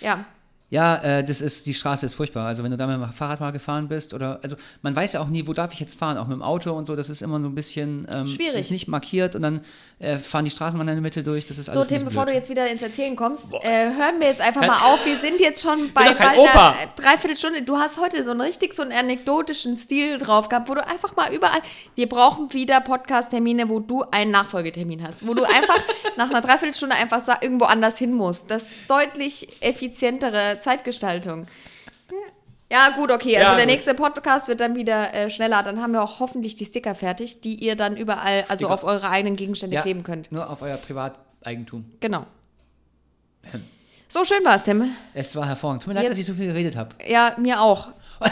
[0.00, 0.24] Ja,
[0.72, 2.46] Ja, äh, das ist, die Straße ist furchtbar.
[2.46, 5.20] Also wenn du da mit dem Fahrrad mal gefahren bist oder, also man weiß ja
[5.20, 7.20] auch nie, wo darf ich jetzt fahren, auch mit dem Auto und so, das ist
[7.20, 8.60] immer so ein bisschen ähm, Schwierig.
[8.60, 9.60] Ist nicht markiert und dann
[9.98, 12.24] äh, fahren die Straßenbahn in der Mitte durch, das ist so alles Tim, nicht bevor
[12.24, 15.04] du jetzt wieder ins Erzählen kommst, äh, hören wir jetzt einfach mal auf.
[15.04, 16.74] Wir sind jetzt schon bei bald einer.
[16.96, 17.60] Dreiviertelstunde.
[17.60, 21.14] Du hast heute so einen richtig so einen anekdotischen Stil drauf gehabt, wo du einfach
[21.16, 21.60] mal überall,
[21.96, 25.80] wir brauchen wieder Podcast-Termine, wo du einen Nachfolgetermin hast, wo du einfach
[26.16, 28.50] nach einer Dreiviertelstunde einfach irgendwo anders hin musst.
[28.50, 31.46] Das ist deutlich effizientere Zeitgestaltung.
[32.70, 33.36] Ja, gut, okay.
[33.36, 33.74] Also Ja, der gut.
[33.74, 35.62] nächste Podcast wird dann wieder äh, schneller.
[35.62, 38.72] Dann haben wir auch hoffentlich die Sticker fertig, die ihr dann überall, also Sticker.
[38.74, 40.32] auf eure eigenen Gegenstände ja, kleben könnt.
[40.32, 41.84] Nur auf euer Privateigentum.
[42.00, 42.24] Genau.
[44.08, 44.90] So schön war es, Tim.
[45.12, 45.82] Es war hervorragend.
[45.82, 46.94] Tut mir leid, dass ich so viel geredet habe.
[47.06, 47.88] Ja, mir auch.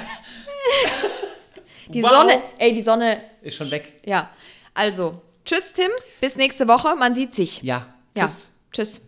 [1.88, 2.10] die Wow.
[2.10, 4.00] Sonne, ey, die Sonne, Ist schon weg.
[4.06, 4.30] ja.
[4.72, 5.90] Also, tschüss, Tim.
[6.20, 6.94] Bis nächste Woche.
[6.96, 7.60] Man sieht sich.
[7.62, 7.86] Ja.
[8.16, 8.26] Ja.
[8.26, 8.48] Tschüss.
[8.72, 9.02] Tschüss.